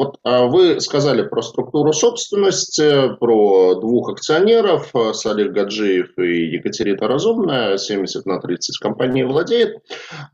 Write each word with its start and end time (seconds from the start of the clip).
Вот 0.00 0.18
а 0.24 0.46
вы 0.46 0.80
сказали 0.80 1.20
про 1.20 1.42
структуру 1.42 1.92
собственности, 1.92 3.14
про 3.16 3.74
двух 3.74 4.10
акционеров, 4.10 4.94
Салих 5.12 5.52
Гаджиев 5.52 6.18
и 6.18 6.46
Екатерина 6.52 7.06
Разумная, 7.06 7.76
70 7.76 8.24
на 8.24 8.40
30 8.40 8.78
компании 8.78 9.24
владеет. 9.24 9.82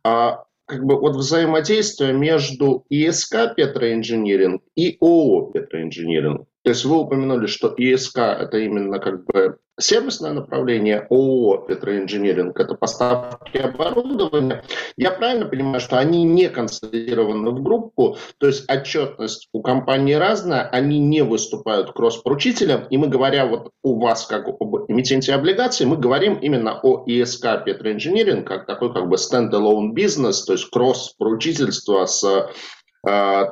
А 0.05 0.45
как 0.67 0.85
бы 0.85 1.01
вот 1.01 1.17
взаимодействие 1.17 2.13
между 2.13 2.85
ИСК 2.91 3.57
Петроинжиниринг 3.57 4.63
и 4.77 4.99
ООО 5.01 5.51
Петроинжиниринг. 5.51 6.47
То 6.67 6.71
есть 6.71 6.85
вы 6.85 6.99
упомянули, 6.99 7.47
что 7.47 7.73
ИСК 7.77 8.19
это 8.19 8.59
именно 8.59 8.99
как 8.99 9.25
бы 9.25 9.59
сервисное 9.79 10.33
направление, 10.33 11.07
ООО 11.11 11.59
Петроинжиниринг 11.59 12.59
это 12.59 12.75
поставки 12.75 13.59
оборудования. 13.59 14.65
Я 14.97 15.13
правильно 15.13 15.47
понимаю, 15.47 15.79
что 15.79 15.97
они 15.97 16.25
не 16.25 16.49
консолидированы 16.49 17.51
в 17.51 17.63
группу, 17.63 18.17
то 18.39 18.49
есть 18.49 18.69
отчетность 18.69 19.49
у 19.53 19.63
компании 19.63 20.15
разная, 20.15 20.63
они 20.63 20.99
не 20.99 21.23
выступают 21.23 21.93
кросс-поручителем, 21.93 22.89
и 22.91 22.97
мы 22.97 23.07
говоря 23.07 23.47
вот 23.47 23.71
у 23.85 24.01
вас 24.01 24.27
как 24.27 24.49
об 24.49 24.91
эмитенте 24.91 25.35
облигаций, 25.35 25.87
мы 25.87 25.97
говорим 25.97 26.35
именно 26.35 26.81
о 26.83 27.05
ИСК 27.07 27.63
Петроинжиниринг 27.65 28.45
как 28.45 28.67
такой 28.67 28.93
как 28.93 29.09
бы 29.09 29.15
стендалone 29.15 29.93
бизнес, 29.93 30.45
то 30.45 30.55
есть 30.55 30.69
кросс-поручительство 30.71 32.07
с 32.07 32.25
э, 32.25 32.49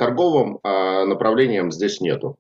торговым 0.01 0.59
э, 0.65 1.05
направлением 1.05 1.71
здесь 1.71 2.01
нету. 2.01 2.39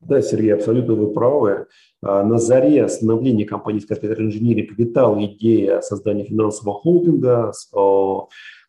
Да, 0.00 0.22
Сергей, 0.22 0.54
абсолютно 0.54 0.94
вы 0.94 1.12
правы. 1.12 1.66
А, 2.02 2.22
на 2.22 2.38
заре 2.38 2.88
становления 2.88 3.44
компании 3.44 3.82
Capital 3.82 4.16
Engineering 4.18 4.68
витала 4.76 5.24
идея 5.24 5.80
создания 5.80 6.24
финансового 6.24 6.78
холдинга, 6.78 7.52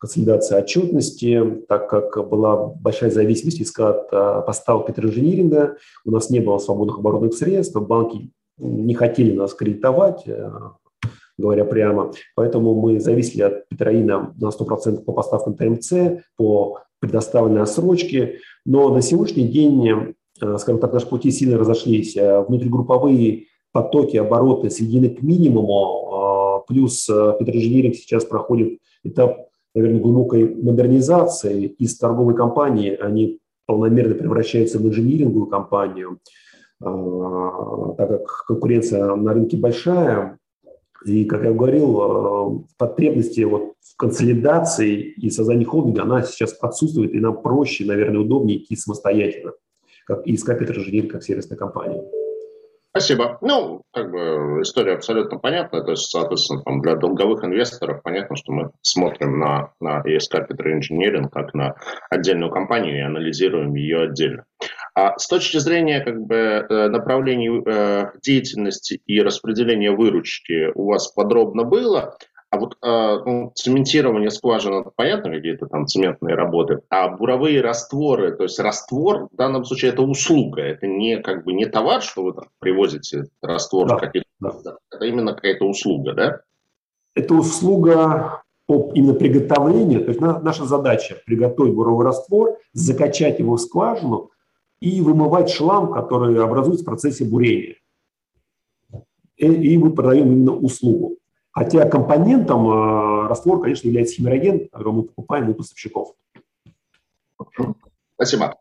консолидации 0.00 0.56
отчетности, 0.56 1.62
так 1.68 1.88
как 1.88 2.28
была 2.28 2.56
большая 2.56 3.10
зависимость 3.10 3.78
от 3.78 4.08
а, 4.12 4.40
поставок 4.40 4.90
Capital 4.90 5.76
у 6.04 6.10
нас 6.10 6.30
не 6.30 6.40
было 6.40 6.58
свободных 6.58 6.98
оборотных 6.98 7.34
средств, 7.34 7.76
банки 7.76 8.32
не 8.58 8.94
хотели 8.94 9.32
нас 9.32 9.54
кредитовать, 9.54 10.24
э, 10.26 10.50
говоря 11.38 11.64
прямо. 11.64 12.12
Поэтому 12.34 12.74
мы 12.74 13.00
зависели 13.00 13.42
от 13.42 13.68
Петроина 13.68 14.34
на 14.38 14.50
100% 14.50 15.04
по 15.04 15.12
поставкам 15.12 15.54
ТМЦ, 15.54 16.22
по 16.36 16.80
предоставленной 17.00 17.62
отсрочке. 17.62 18.38
Но 18.66 18.92
на 18.92 19.00
сегодняшний 19.00 19.48
день 19.48 20.14
скажем 20.58 20.80
так, 20.80 20.92
наши 20.92 21.06
пути 21.06 21.30
сильно 21.30 21.58
разошлись. 21.58 22.16
Э, 22.16 22.42
внутригрупповые 22.42 23.46
потоки, 23.72 24.16
обороты 24.16 24.70
сведены 24.70 25.10
к 25.10 25.22
минимуму, 25.22 26.64
э, 26.66 26.72
плюс 26.72 27.06
Петроинжиниринг 27.06 27.94
сейчас 27.94 28.24
проходит 28.24 28.78
этап, 29.04 29.48
наверное, 29.74 30.00
глубокой 30.00 30.54
модернизации. 30.54 31.66
Из 31.66 31.96
торговой 31.98 32.34
компании 32.34 32.96
они 32.96 33.38
полномерно 33.66 34.14
превращаются 34.14 34.78
в 34.78 34.86
инжиниринговую 34.86 35.46
компанию, 35.46 36.18
так 36.80 38.08
как 38.08 38.44
конкуренция 38.48 39.14
на 39.14 39.32
рынке 39.32 39.56
большая, 39.56 40.38
и, 41.06 41.24
как 41.24 41.44
я 41.44 41.52
говорил, 41.52 42.66
потребности 42.78 43.42
вот 43.42 43.74
в 43.80 43.96
консолидации 43.96 45.00
и 45.00 45.30
создании 45.30 45.64
холдинга, 45.64 46.02
она 46.02 46.22
сейчас 46.22 46.56
отсутствует, 46.60 47.14
и 47.14 47.20
нам 47.20 47.40
проще, 47.40 47.84
наверное, 47.84 48.20
удобнее 48.20 48.58
идти 48.58 48.74
самостоятельно 48.74 49.52
как 50.10 50.26
и 50.26 50.34
Skype 50.34 50.62
это 50.62 51.08
как 51.08 51.22
сервисная 51.22 51.56
компания. 51.56 52.02
Спасибо. 52.90 53.38
Ну, 53.40 53.82
как 53.92 54.10
бы 54.10 54.62
история 54.62 54.94
абсолютно 54.94 55.38
понятна. 55.38 55.84
То 55.84 55.92
есть, 55.92 56.10
соответственно, 56.10 56.62
там, 56.62 56.80
для 56.80 56.96
долговых 56.96 57.44
инвесторов 57.44 58.02
понятно, 58.02 58.34
что 58.34 58.50
мы 58.50 58.70
смотрим 58.82 59.38
на, 59.38 59.72
на 59.80 60.02
ES 60.02 60.24
Capital 60.32 60.80
Engineering 60.80 61.28
как 61.30 61.54
на 61.54 61.76
отдельную 62.10 62.50
компанию 62.50 62.96
и 62.96 63.02
анализируем 63.02 63.74
ее 63.74 64.02
отдельно. 64.02 64.44
А 64.96 65.16
с 65.16 65.28
точки 65.28 65.58
зрения 65.58 66.00
как 66.00 66.20
бы, 66.20 66.34
э, 66.34 66.88
направлений 66.88 67.62
э, 67.64 68.10
деятельности 68.24 69.00
и 69.06 69.20
распределения 69.20 69.92
выручки 69.92 70.72
у 70.74 70.86
вас 70.86 71.12
подробно 71.12 71.62
было. 71.62 72.16
А 72.50 72.58
вот 72.58 72.76
э, 72.82 73.18
ну, 73.24 73.52
цементирование 73.54 74.30
скважин, 74.30 74.74
это 74.74 74.90
понятно, 74.94 75.30
какие-то 75.30 75.66
там 75.66 75.86
цементные 75.86 76.34
работы, 76.34 76.80
а 76.88 77.08
буровые 77.08 77.60
растворы, 77.60 78.36
то 78.36 78.42
есть 78.42 78.58
раствор 78.58 79.28
в 79.32 79.36
данном 79.36 79.64
случае 79.64 79.92
это 79.92 80.02
услуга, 80.02 80.62
это 80.62 80.88
не 80.88 81.18
как 81.18 81.44
бы 81.44 81.52
не 81.52 81.66
товар, 81.66 82.02
что 82.02 82.24
вы 82.24 82.32
там 82.32 82.48
привозите 82.58 83.26
раствор 83.40 83.86
да, 83.86 83.98
каких 83.98 84.24
да. 84.40 84.52
это 84.90 85.04
именно 85.04 85.32
какая-то 85.32 85.64
услуга, 85.64 86.12
да? 86.12 86.40
Это 87.14 87.34
услуга 87.34 88.42
по 88.66 88.90
именно 88.94 89.14
приготовлению, 89.14 90.04
то 90.04 90.08
есть 90.08 90.20
наша 90.20 90.64
задача 90.64 91.18
приготовить 91.24 91.74
буровой 91.74 92.04
раствор, 92.04 92.58
закачать 92.72 93.38
его 93.38 93.56
в 93.56 93.60
скважину 93.60 94.30
и 94.80 95.00
вымывать 95.00 95.50
шлам, 95.50 95.92
который 95.92 96.36
образуется 96.42 96.82
в 96.82 96.86
процессе 96.86 97.24
бурения. 97.24 97.76
И, 99.36 99.46
и 99.46 99.78
мы 99.78 99.92
продаем 99.92 100.32
именно 100.32 100.56
услугу. 100.56 101.19
Хотя 101.52 101.88
компонентом 101.88 102.68
э, 102.68 103.28
раствор, 103.28 103.60
конечно, 103.60 103.88
является 103.88 104.16
химероген, 104.16 104.68
который 104.68 104.92
мы 104.92 105.02
покупаем 105.02 105.50
у 105.50 105.54
поставщиков. 105.54 106.14
Спасибо. 108.14 108.56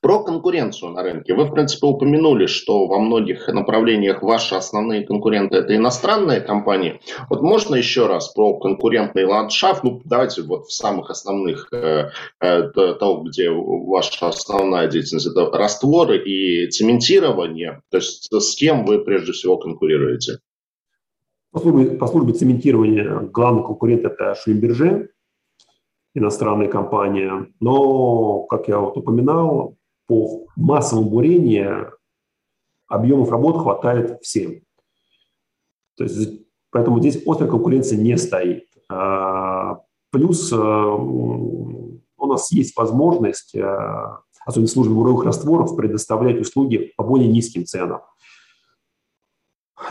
Про 0.00 0.22
конкуренцию 0.22 0.92
на 0.92 1.02
рынке. 1.02 1.34
Вы, 1.34 1.44
в 1.44 1.52
принципе, 1.52 1.86
упомянули, 1.86 2.46
что 2.46 2.86
во 2.86 2.98
многих 2.98 3.48
направлениях 3.48 4.22
ваши 4.22 4.54
основные 4.54 5.04
конкуренты– 5.04 5.56
это 5.58 5.74
иностранные 5.74 6.40
компании. 6.40 7.00
Вот 7.28 7.42
можно 7.42 7.74
еще 7.74 8.06
раз 8.06 8.28
про 8.28 8.58
конкурентный 8.58 9.24
ландшафт? 9.24 9.82
Ну, 9.82 10.00
давайте 10.04 10.42
вот 10.42 10.66
в 10.66 10.72
самых 10.72 11.10
основных, 11.10 11.68
э, 11.72 12.10
э, 12.40 12.62
того, 12.72 13.22
где 13.22 13.50
ваша 13.50 14.28
основная 14.28 14.88
деятельность– 14.88 15.26
это 15.28 15.50
растворы 15.50 16.18
и 16.18 16.68
цементирование. 16.70 17.82
То 17.90 17.98
есть 17.98 18.32
с 18.32 18.54
кем 18.56 18.84
вы 18.84 19.04
прежде 19.04 19.32
всего 19.32 19.56
конкурируете? 19.56 20.38
По 21.54 21.60
службе, 21.60 21.96
по 21.96 22.08
службе 22.08 22.32
цементирования 22.32 23.20
главный 23.32 23.62
конкурент– 23.62 24.04
это 24.04 24.34
Шлимберже, 24.34 25.10
иностранная 26.12 26.66
компания. 26.66 27.46
Но, 27.60 28.42
как 28.42 28.66
я 28.66 28.80
вот 28.80 28.96
упоминал, 28.96 29.76
по 30.08 30.48
массовому 30.56 31.08
бурению 31.08 31.92
объемов 32.88 33.30
работ 33.30 33.62
хватает 33.62 34.20
всем. 34.20 34.62
То 35.96 36.02
есть, 36.02 36.42
поэтому 36.70 36.98
здесь 36.98 37.22
острая 37.24 37.48
конкуренция 37.48 37.98
не 37.98 38.18
стоит. 38.18 38.64
А, 38.90 39.80
плюс 40.10 40.52
э, 40.52 40.56
у 40.56 42.00
нас 42.26 42.50
есть 42.50 42.76
возможность, 42.76 43.54
э, 43.54 43.62
особенно 44.44 44.66
в 44.66 44.70
службе 44.72 44.92
буровых 44.92 45.24
растворов, 45.24 45.76
предоставлять 45.76 46.40
услуги 46.40 46.92
по 46.96 47.04
более 47.04 47.28
низким 47.28 47.64
ценам. 47.64 48.00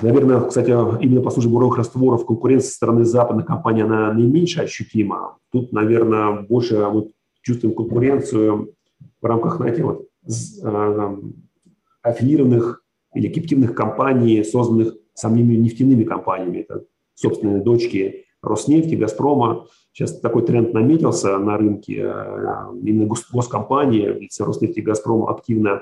Наверное, 0.02 0.42
кстати, 0.42 0.70
именно 0.70 1.22
по 1.22 1.30
службе 1.30 1.52
буровых 1.52 1.78
растворов 1.78 2.26
конкуренция 2.26 2.70
со 2.70 2.76
стороны 2.76 3.04
западных 3.04 3.46
компаний, 3.46 3.82
она 3.82 4.14
наименьше 4.14 4.62
ощутима. 4.62 5.38
Тут, 5.52 5.74
наверное, 5.74 6.42
больше 6.42 6.88
мы 6.90 7.12
чувствуем 7.42 7.76
конкуренцию 7.76 8.74
в 9.22 9.26
рамках, 9.26 9.58
знаете, 9.58 9.84
вот, 9.84 10.08
э, 10.64 11.18
аффилированных 12.02 12.84
или 13.14 13.28
киптивных 13.28 13.76
компаний, 13.76 14.44
созданных 14.44 14.96
самими 15.14 15.56
нефтяными 15.56 16.04
компаниями. 16.04 16.60
Это 16.60 16.86
собственные 17.16 17.62
дочки 17.62 18.26
Роснефти, 18.42 18.96
Газпрома. 18.96 19.68
Сейчас 19.92 20.20
такой 20.20 20.46
тренд 20.46 20.74
наметился 20.74 21.38
на 21.38 21.58
рынке. 21.58 22.02
Э, 22.06 22.68
именно 22.82 23.06
госкомпании, 23.06 24.30
Роснефти 24.40 24.80
и 24.80 24.82
Газпром 24.82 25.28
активно 25.28 25.82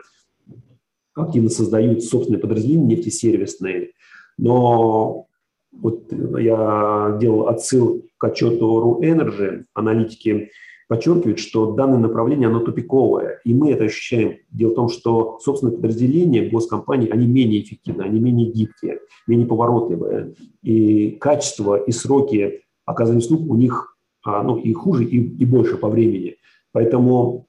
активно 1.16 1.50
создают 1.50 2.04
собственные 2.04 2.40
подразделения 2.40 2.96
нефтесервисные. 2.96 3.92
Но 4.38 5.28
вот 5.72 6.12
я 6.40 7.18
делал 7.20 7.48
отсыл 7.48 8.04
к 8.18 8.24
отчету 8.24 9.00
RuEnergy, 9.02 9.66
аналитики 9.74 10.50
подчеркивают, 10.88 11.40
что 11.40 11.72
данное 11.72 12.00
направление, 12.00 12.50
оно 12.50 12.60
тупиковое, 12.60 13.40
и 13.46 13.54
мы 13.54 13.72
это 13.72 13.86
ощущаем. 13.86 14.40
Дело 14.50 14.72
в 14.72 14.76
том, 14.76 14.90
что 14.90 15.40
собственные 15.40 15.78
подразделения 15.78 16.50
госкомпаний, 16.50 17.08
они 17.08 17.28
менее 17.28 17.62
эффективны, 17.62 18.02
они 18.02 18.20
менее 18.20 18.52
гибкие, 18.52 19.00
менее 19.26 19.48
поворотливые, 19.48 20.36
и 20.62 21.12
качество 21.12 21.82
и 21.82 21.92
сроки 21.94 22.64
оказания 22.84 23.20
услуг 23.20 23.50
у 23.50 23.56
них 23.56 23.96
а, 24.24 24.44
ну, 24.44 24.58
и 24.58 24.74
хуже, 24.74 25.06
и, 25.06 25.18
и 25.18 25.46
больше 25.46 25.78
по 25.78 25.88
времени. 25.88 26.36
Поэтому 26.74 27.48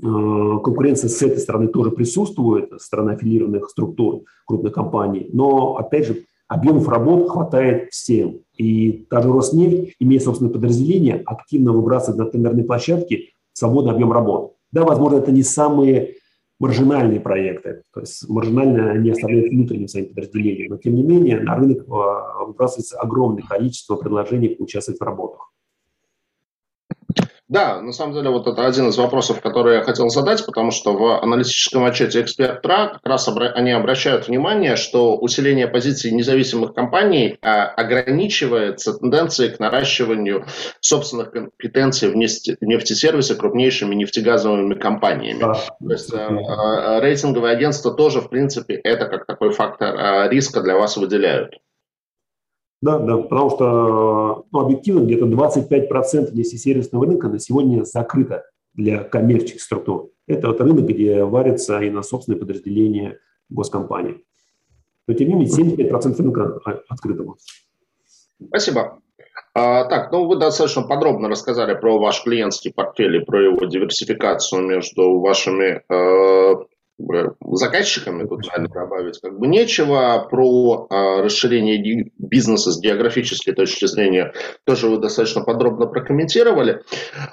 конкуренция 0.00 1.08
с 1.08 1.22
этой 1.22 1.38
стороны 1.38 1.68
тоже 1.68 1.90
присутствует, 1.90 2.70
со 2.70 2.78
стороны 2.78 3.12
аффилированных 3.12 3.70
структур 3.70 4.22
крупных 4.46 4.72
компаний, 4.72 5.28
но, 5.32 5.76
опять 5.76 6.06
же, 6.06 6.24
объемов 6.46 6.88
работ 6.88 7.30
хватает 7.30 7.90
всем. 7.90 8.40
И 8.56 9.06
та 9.10 9.22
же 9.22 9.32
Роснефть, 9.32 9.94
имея 9.98 10.20
собственное 10.20 10.52
подразделение, 10.52 11.22
активно 11.24 11.72
выбрасывает 11.72 12.18
на 12.18 12.26
тендерные 12.26 12.64
площадки 12.64 13.30
свободный 13.52 13.92
объем 13.92 14.12
работ. 14.12 14.54
Да, 14.72 14.84
возможно, 14.84 15.18
это 15.18 15.32
не 15.32 15.42
самые 15.42 16.14
маржинальные 16.60 17.20
проекты, 17.20 17.82
то 17.94 18.00
есть 18.00 18.28
маржинально 18.28 18.90
они 18.90 19.10
оставляют 19.10 19.50
внутренним 19.50 19.86
своим 19.86 20.08
подразделением, 20.08 20.70
но 20.70 20.76
тем 20.76 20.96
не 20.96 21.04
менее 21.04 21.40
на 21.40 21.54
рынок 21.54 21.82
э, 21.86 22.46
выбрасывается 22.46 22.98
огромное 22.98 23.44
количество 23.44 23.94
предложений 23.94 24.56
поучаствовать 24.56 25.00
в 25.00 25.04
работах. 25.04 25.47
Да, 27.48 27.80
на 27.80 27.92
самом 27.92 28.12
деле 28.12 28.28
вот 28.28 28.46
это 28.46 28.66
один 28.66 28.88
из 28.88 28.98
вопросов, 28.98 29.40
который 29.40 29.76
я 29.76 29.82
хотел 29.82 30.10
задать, 30.10 30.44
потому 30.44 30.70
что 30.70 30.92
в 30.92 31.22
аналитическом 31.22 31.84
отчете 31.84 32.20
«Эксперт 32.20 32.60
ТРА» 32.60 32.88
как 32.92 33.06
раз 33.06 33.26
обра- 33.26 33.52
они 33.52 33.70
обращают 33.70 34.28
внимание, 34.28 34.76
что 34.76 35.16
усиление 35.16 35.66
позиций 35.66 36.10
независимых 36.10 36.74
компаний 36.74 37.38
а, 37.40 37.64
ограничивается 37.64 38.92
тенденцией 38.92 39.54
к 39.54 39.60
наращиванию 39.60 40.44
собственных 40.80 41.30
компетенций 41.30 42.10
в 42.10 42.16
нефти- 42.16 42.58
нефтесервисе 42.60 43.34
крупнейшими 43.34 43.94
нефтегазовыми 43.94 44.74
компаниями. 44.74 45.40
Да. 45.40 45.54
То 45.54 45.90
есть 45.90 46.12
а, 46.12 46.96
а, 46.96 47.00
рейтинговые 47.00 47.54
агентства 47.54 47.94
тоже, 47.94 48.20
в 48.20 48.28
принципе, 48.28 48.74
это 48.74 49.06
как 49.06 49.24
такой 49.24 49.52
фактор 49.52 49.94
а, 49.96 50.28
риска 50.28 50.60
для 50.60 50.76
вас 50.76 50.98
выделяют. 50.98 51.54
Да, 52.80 52.98
да, 52.98 53.16
потому 53.16 53.50
что 53.50 54.46
ну, 54.52 54.60
объективно 54.60 55.04
где-то 55.04 55.26
25% 55.26 56.32
нефтесервисного 56.32 57.06
рынка 57.06 57.28
на 57.28 57.38
сегодня 57.40 57.82
закрыто 57.84 58.44
для 58.74 59.02
коммерческих 59.02 59.60
структур. 59.60 60.10
Это 60.28 60.48
вот 60.48 60.60
рынок, 60.60 60.86
где 60.86 61.24
варятся 61.24 61.80
и 61.80 61.90
на 61.90 62.02
собственные 62.02 62.38
подразделения 62.38 63.18
госкомпании. 63.48 64.24
Но 65.08 65.14
тем 65.14 65.28
не 65.28 65.34
менее 65.34 65.90
75% 65.90 66.16
рынка 66.18 66.60
открытого. 66.88 67.36
Спасибо. 68.46 69.00
А, 69.54 69.84
так, 69.84 70.12
ну 70.12 70.26
вы 70.26 70.36
достаточно 70.36 70.82
подробно 70.82 71.28
рассказали 71.28 71.74
про 71.74 71.98
ваш 71.98 72.22
клиентский 72.22 72.72
портфель 72.72 73.16
и 73.16 73.24
про 73.24 73.42
его 73.42 73.64
диверсификацию 73.64 74.62
между 74.62 75.18
вашими 75.18 75.82
э, 75.88 76.64
заказчиками, 76.98 78.26
тут 78.26 78.44
реально 78.46 78.68
добавить 78.68 79.20
как 79.20 79.38
бы 79.38 79.46
нечего. 79.46 80.26
Про 80.30 80.86
э, 80.90 81.22
расширение 81.22 82.10
бизнеса 82.18 82.72
с 82.72 82.80
географической 82.80 83.54
точки 83.54 83.86
зрения 83.86 84.32
тоже 84.64 84.88
вы 84.88 84.98
достаточно 84.98 85.42
подробно 85.42 85.86
прокомментировали. 85.86 86.82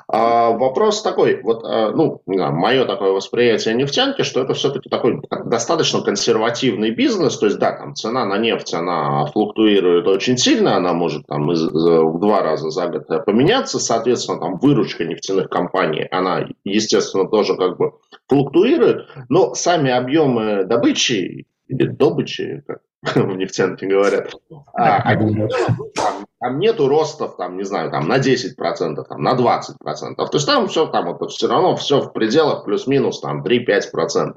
А, 0.08 0.52
вопрос 0.52 1.02
такой, 1.02 1.42
вот, 1.42 1.64
э, 1.64 1.92
ну, 1.96 2.22
не 2.28 2.38
знаю, 2.38 2.54
мое 2.54 2.86
такое 2.86 3.12
восприятие 3.12 3.74
нефтянки, 3.74 4.22
что 4.22 4.42
это 4.42 4.54
все-таки 4.54 4.90
такой 4.90 5.22
достаточно 5.46 6.02
консервативный 6.02 6.92
бизнес, 6.92 7.38
то 7.38 7.48
есть, 7.48 7.58
да, 7.58 7.72
там 7.72 7.96
цена 7.96 8.26
на 8.26 8.38
нефть, 8.38 8.74
она 8.74 9.26
флуктуирует 9.28 10.08
очень 10.08 10.38
сильно, 10.38 10.78
она 10.78 10.94
может 10.94 11.26
там 11.26 11.52
из, 11.52 11.64
в 11.64 12.20
два 12.20 12.42
раза 12.42 12.70
за 12.70 12.88
год 12.88 13.08
поменяться, 13.26 13.80
соответственно, 13.80 14.40
там 14.40 14.58
выручка 14.58 15.06
нефтяных 15.06 15.50
компаний, 15.50 16.08
она, 16.12 16.48
естественно, 16.64 17.28
тоже 17.28 17.56
как 17.56 17.78
бы 17.78 17.94
флуктуирует, 18.28 19.08
но 19.30 19.55
сами 19.56 19.92
объемы 19.92 20.66
добычи 20.66 21.48
или 21.68 21.88
добычи, 21.88 22.64
как 22.68 22.82
в 23.16 23.36
нефтянке 23.36 23.88
говорят, 23.88 24.34
а, 24.74 24.98
а, 24.98 25.16
там, 25.16 26.26
там 26.40 26.60
нету 26.60 26.88
ростов, 26.88 27.38
там, 27.38 27.58
не 27.58 27.64
знаю, 27.64 27.92
там 27.92 28.08
на 28.08 28.18
10%, 28.20 29.04
там, 29.08 29.22
на 29.22 29.36
20%. 29.36 30.16
То 30.16 30.30
есть 30.34 30.46
там 30.46 30.68
все, 30.68 30.88
там 30.88 31.10
это 31.10 31.28
все 31.28 31.48
равно 31.48 31.76
все 31.76 32.02
в 32.02 32.14
пределах 32.14 32.66
плюс-минус 32.66 33.22
там 33.22 33.44
3-5%. 33.44 34.34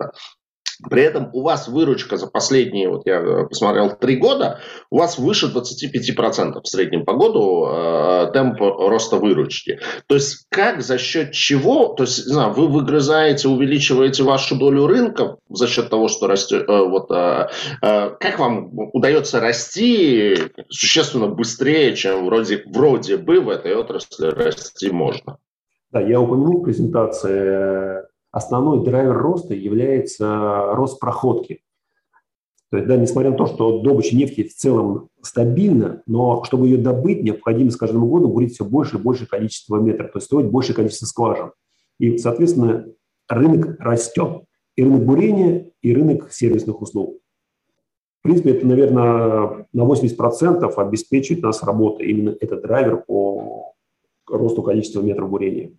При 0.88 1.02
этом 1.02 1.30
у 1.32 1.42
вас 1.42 1.66
выручка 1.66 2.16
за 2.16 2.28
последние, 2.28 2.88
вот 2.88 3.02
я 3.04 3.16
э, 3.16 3.46
посмотрел, 3.48 3.96
три 3.96 4.16
года, 4.16 4.60
у 4.90 4.98
вас 4.98 5.18
выше 5.18 5.46
25% 5.46 6.60
в 6.62 6.68
среднем 6.68 7.04
по 7.04 7.14
году 7.14 7.66
э, 7.66 8.30
темп 8.32 8.60
роста 8.60 9.16
выручки. 9.16 9.80
То 10.06 10.14
есть 10.14 10.46
как, 10.50 10.82
за 10.82 10.98
счет 10.98 11.32
чего, 11.32 11.88
то 11.88 12.04
есть, 12.04 12.26
не 12.26 12.32
знаю, 12.32 12.52
вы 12.52 12.68
выгрызаете, 12.68 13.48
увеличиваете 13.48 14.22
вашу 14.22 14.56
долю 14.56 14.86
рынка 14.86 15.36
за 15.48 15.66
счет 15.66 15.90
того, 15.90 16.08
что 16.08 16.28
растет, 16.28 16.68
э, 16.68 16.82
вот, 16.84 17.10
э, 17.10 17.48
э, 17.82 18.10
как 18.20 18.38
вам 18.38 18.70
удается 18.92 19.40
расти 19.40 20.36
существенно 20.68 21.26
быстрее, 21.26 21.96
чем 21.96 22.26
вроде, 22.26 22.62
вроде 22.66 23.16
бы 23.16 23.40
в 23.40 23.48
этой 23.48 23.74
отрасли 23.74 24.26
расти 24.26 24.90
можно? 24.90 25.38
Да, 25.90 26.00
я 26.00 26.20
упомянул 26.20 26.60
в 26.60 26.64
презентации 26.64 28.02
основной 28.30 28.84
драйвер 28.84 29.16
роста 29.16 29.54
является 29.54 30.72
рост 30.72 30.98
проходки. 31.00 31.62
То 32.70 32.76
есть, 32.76 32.88
да, 32.88 32.96
несмотря 32.96 33.30
на 33.30 33.36
то, 33.36 33.46
что 33.46 33.80
добыча 33.80 34.14
нефти 34.14 34.42
в 34.42 34.54
целом 34.54 35.08
стабильна, 35.22 36.02
но 36.06 36.44
чтобы 36.44 36.66
ее 36.66 36.76
добыть, 36.76 37.22
необходимо 37.22 37.70
с 37.70 37.76
каждым 37.76 38.06
годом 38.06 38.30
бурить 38.30 38.52
все 38.52 38.64
больше 38.64 38.98
и 38.98 39.00
больше 39.00 39.26
количество 39.26 39.76
метров, 39.76 40.12
то 40.12 40.18
есть 40.18 40.26
строить 40.26 40.50
большее 40.50 40.76
количество 40.76 41.06
скважин. 41.06 41.52
И, 41.98 42.18
соответственно, 42.18 42.86
рынок 43.28 43.76
растет. 43.80 44.44
И 44.76 44.82
рынок 44.82 45.04
бурения, 45.04 45.72
и 45.82 45.94
рынок 45.94 46.30
сервисных 46.30 46.80
услуг. 46.82 47.18
В 48.20 48.22
принципе, 48.22 48.50
это, 48.50 48.66
наверное, 48.66 49.66
на 49.72 49.82
80% 49.82 50.72
обеспечивает 50.74 51.42
нас 51.42 51.62
работа. 51.62 52.04
Именно 52.04 52.36
этот 52.40 52.62
драйвер 52.62 52.98
по 52.98 53.74
росту 54.28 54.62
количества 54.62 55.00
метров 55.00 55.30
бурения. 55.30 55.72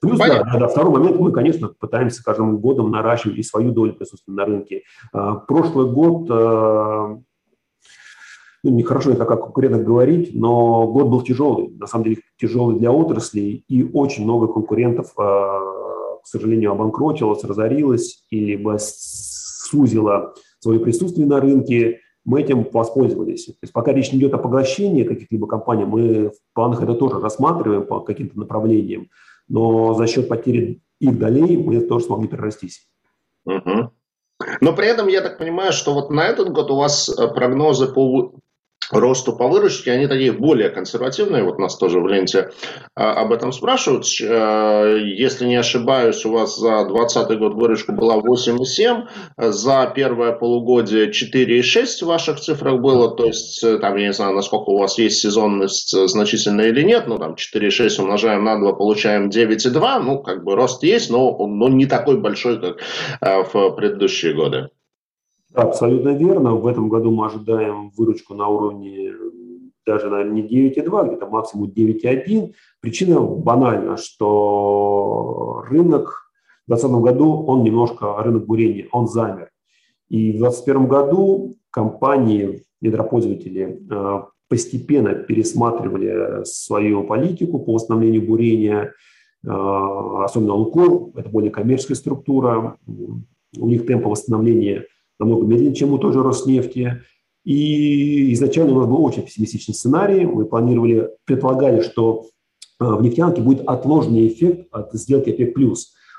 Плюс, 0.00 0.18
да, 0.18 0.42
да, 0.44 0.58
да, 0.58 0.68
второй 0.68 0.92
момент, 0.92 1.18
мы, 1.18 1.32
конечно, 1.32 1.68
пытаемся 1.68 2.22
каждым 2.24 2.58
годом 2.58 2.90
наращивать 2.90 3.38
и 3.38 3.42
свою 3.42 3.72
долю 3.72 3.94
присутствия 3.94 4.34
на 4.34 4.44
рынке. 4.44 4.82
А, 5.12 5.34
прошлый 5.34 5.90
год, 5.90 6.26
а, 6.30 7.18
ну, 8.62 8.70
нехорошо 8.70 9.10
это 9.10 9.24
как 9.26 9.42
конкурентно 9.42 9.82
говорить, 9.82 10.30
но 10.34 10.86
год 10.86 11.08
был 11.08 11.22
тяжелый, 11.22 11.68
на 11.76 11.86
самом 11.86 12.04
деле 12.04 12.16
тяжелый 12.38 12.78
для 12.78 12.92
отрасли, 12.92 13.64
и 13.68 13.84
очень 13.92 14.24
много 14.24 14.46
конкурентов, 14.46 15.12
а, 15.18 15.60
к 16.22 16.26
сожалению, 16.26 16.72
обанкротилось, 16.72 17.44
разорилось, 17.44 18.24
или 18.30 18.58
сузило 18.78 20.34
свое 20.60 20.80
присутствие 20.80 21.26
на 21.26 21.40
рынке, 21.40 22.00
мы 22.24 22.40
этим 22.40 22.66
воспользовались. 22.72 23.44
То 23.46 23.52
есть 23.60 23.72
пока 23.74 23.92
речь 23.92 24.10
не 24.12 24.18
идет 24.18 24.32
о 24.32 24.38
поглощении 24.38 25.04
каких-либо 25.04 25.46
компаний, 25.46 25.84
мы 25.84 26.30
в 26.30 26.54
планах 26.54 26.82
это 26.82 26.94
тоже 26.94 27.20
рассматриваем 27.20 27.86
по 27.86 28.00
каким-то 28.00 28.38
направлениям 28.38 29.08
но 29.48 29.94
за 29.94 30.06
счет 30.06 30.28
потери 30.28 30.82
их 31.00 31.18
долей 31.18 31.56
мы 31.56 31.80
тоже 31.80 32.06
смогли 32.06 32.28
перерастись. 32.28 32.88
Угу. 33.44 33.90
Но 34.60 34.74
при 34.74 34.86
этом 34.88 35.08
я 35.08 35.20
так 35.20 35.38
понимаю, 35.38 35.72
что 35.72 35.94
вот 35.94 36.10
на 36.10 36.26
этот 36.26 36.50
год 36.50 36.70
у 36.70 36.76
вас 36.76 37.08
э, 37.08 37.28
прогнозы 37.28 37.86
по 37.86 38.34
росту 38.90 39.34
по 39.34 39.48
выручке, 39.48 39.92
они 39.92 40.06
такие 40.06 40.32
более 40.32 40.70
консервативные. 40.70 41.42
Вот 41.42 41.58
нас 41.58 41.76
тоже 41.76 42.00
в 42.00 42.08
ленте 42.08 42.50
а, 42.94 43.14
об 43.14 43.32
этом 43.32 43.52
спрашивают. 43.52 44.06
А, 44.22 44.96
если 44.96 45.46
не 45.46 45.56
ошибаюсь, 45.56 46.24
у 46.24 46.32
вас 46.32 46.56
за 46.56 46.84
2020 46.84 47.38
год 47.38 47.54
выручка 47.54 47.92
была 47.92 48.16
8,7, 48.16 49.08
за 49.38 49.92
первое 49.94 50.32
полугодие 50.32 51.10
4,6 51.10 52.04
в 52.04 52.06
ваших 52.06 52.40
цифрах 52.40 52.80
было. 52.80 53.14
То 53.14 53.26
есть, 53.26 53.62
э, 53.62 53.78
там, 53.78 53.96
я 53.96 54.06
не 54.06 54.12
знаю, 54.12 54.34
насколько 54.34 54.70
у 54.70 54.78
вас 54.78 54.98
есть 54.98 55.20
сезонность 55.20 55.94
э, 55.94 56.06
значительная 56.08 56.68
или 56.68 56.82
нет, 56.82 57.06
ну, 57.06 57.18
там 57.18 57.34
4,6 57.34 58.00
умножаем 58.00 58.44
на 58.44 58.58
2, 58.58 58.72
получаем 58.74 59.28
9,2. 59.28 60.02
Ну, 60.02 60.18
как 60.18 60.44
бы 60.44 60.54
рост 60.54 60.82
есть, 60.82 61.10
но, 61.10 61.36
но 61.46 61.68
не 61.68 61.86
такой 61.86 62.18
большой, 62.18 62.60
как 62.60 62.78
а, 63.20 63.42
в 63.42 63.70
предыдущие 63.70 64.34
годы. 64.34 64.68
Абсолютно 65.54 66.10
верно. 66.10 66.56
В 66.56 66.66
этом 66.66 66.88
году 66.88 67.12
мы 67.12 67.26
ожидаем 67.26 67.90
выручку 67.96 68.34
на 68.34 68.48
уровне 68.48 69.12
даже, 69.86 70.08
наверное, 70.08 70.42
не 70.42 70.70
9,2, 70.70 71.08
где-то 71.08 71.26
максимум 71.26 71.70
9,1. 71.70 72.52
Причина 72.80 73.20
банальна, 73.20 73.96
что 73.96 75.62
рынок 75.68 76.30
в 76.66 76.70
2020 76.70 77.02
году, 77.02 77.44
он 77.46 77.62
немножко, 77.62 78.16
рынок 78.22 78.46
бурения, 78.46 78.88
он 78.92 79.06
замер. 79.06 79.50
И 80.08 80.32
в 80.32 80.38
2021 80.38 80.88
году 80.88 81.54
компании, 81.70 82.62
недропользователи 82.80 83.82
э, 83.90 84.22
постепенно 84.48 85.14
пересматривали 85.14 86.44
свою 86.44 87.04
политику 87.04 87.58
по 87.58 87.74
восстановлению 87.74 88.26
бурения, 88.26 88.92
э, 89.44 89.48
особенно 89.48 90.54
Лукор, 90.54 91.10
это 91.14 91.28
более 91.28 91.50
коммерческая 91.50 91.96
структура, 91.96 92.78
у 92.86 93.68
них 93.68 93.86
темпы 93.86 94.08
восстановления 94.08 94.86
намного 95.24 95.46
медленнее, 95.46 95.74
чем 95.74 95.92
у 95.92 95.98
той 95.98 96.12
же 96.12 96.22
Роснефти. 96.22 97.02
И 97.44 98.32
изначально 98.32 98.72
у 98.72 98.78
нас 98.80 98.88
был 98.88 99.04
очень 99.04 99.22
пессимистичный 99.22 99.74
сценарий. 99.74 100.24
Мы 100.24 100.46
планировали, 100.46 101.10
предполагали, 101.24 101.82
что 101.82 102.26
э, 102.80 102.84
в 102.84 103.02
нефтянке 103.02 103.42
будет 103.42 103.66
отложенный 103.66 104.28
эффект 104.28 104.68
от 104.72 104.92
сделки 104.94 105.30
ОПЕК+. 105.30 105.54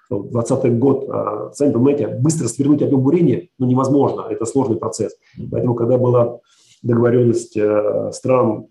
2020 0.10 0.80
год, 0.80 1.06
э, 1.10 1.50
сами 1.54 1.74
понимаете, 1.74 2.08
быстро 2.08 2.48
свернуть 2.48 2.82
объем 2.82 3.02
бурения 3.02 3.48
ну, 3.58 3.66
невозможно, 3.66 4.26
это 4.30 4.46
сложный 4.46 4.78
процесс. 4.78 5.16
Поэтому, 5.52 5.74
когда 5.74 5.98
была 5.98 6.40
договоренность 6.84 7.58
э, 7.58 8.12
стран 8.14 8.68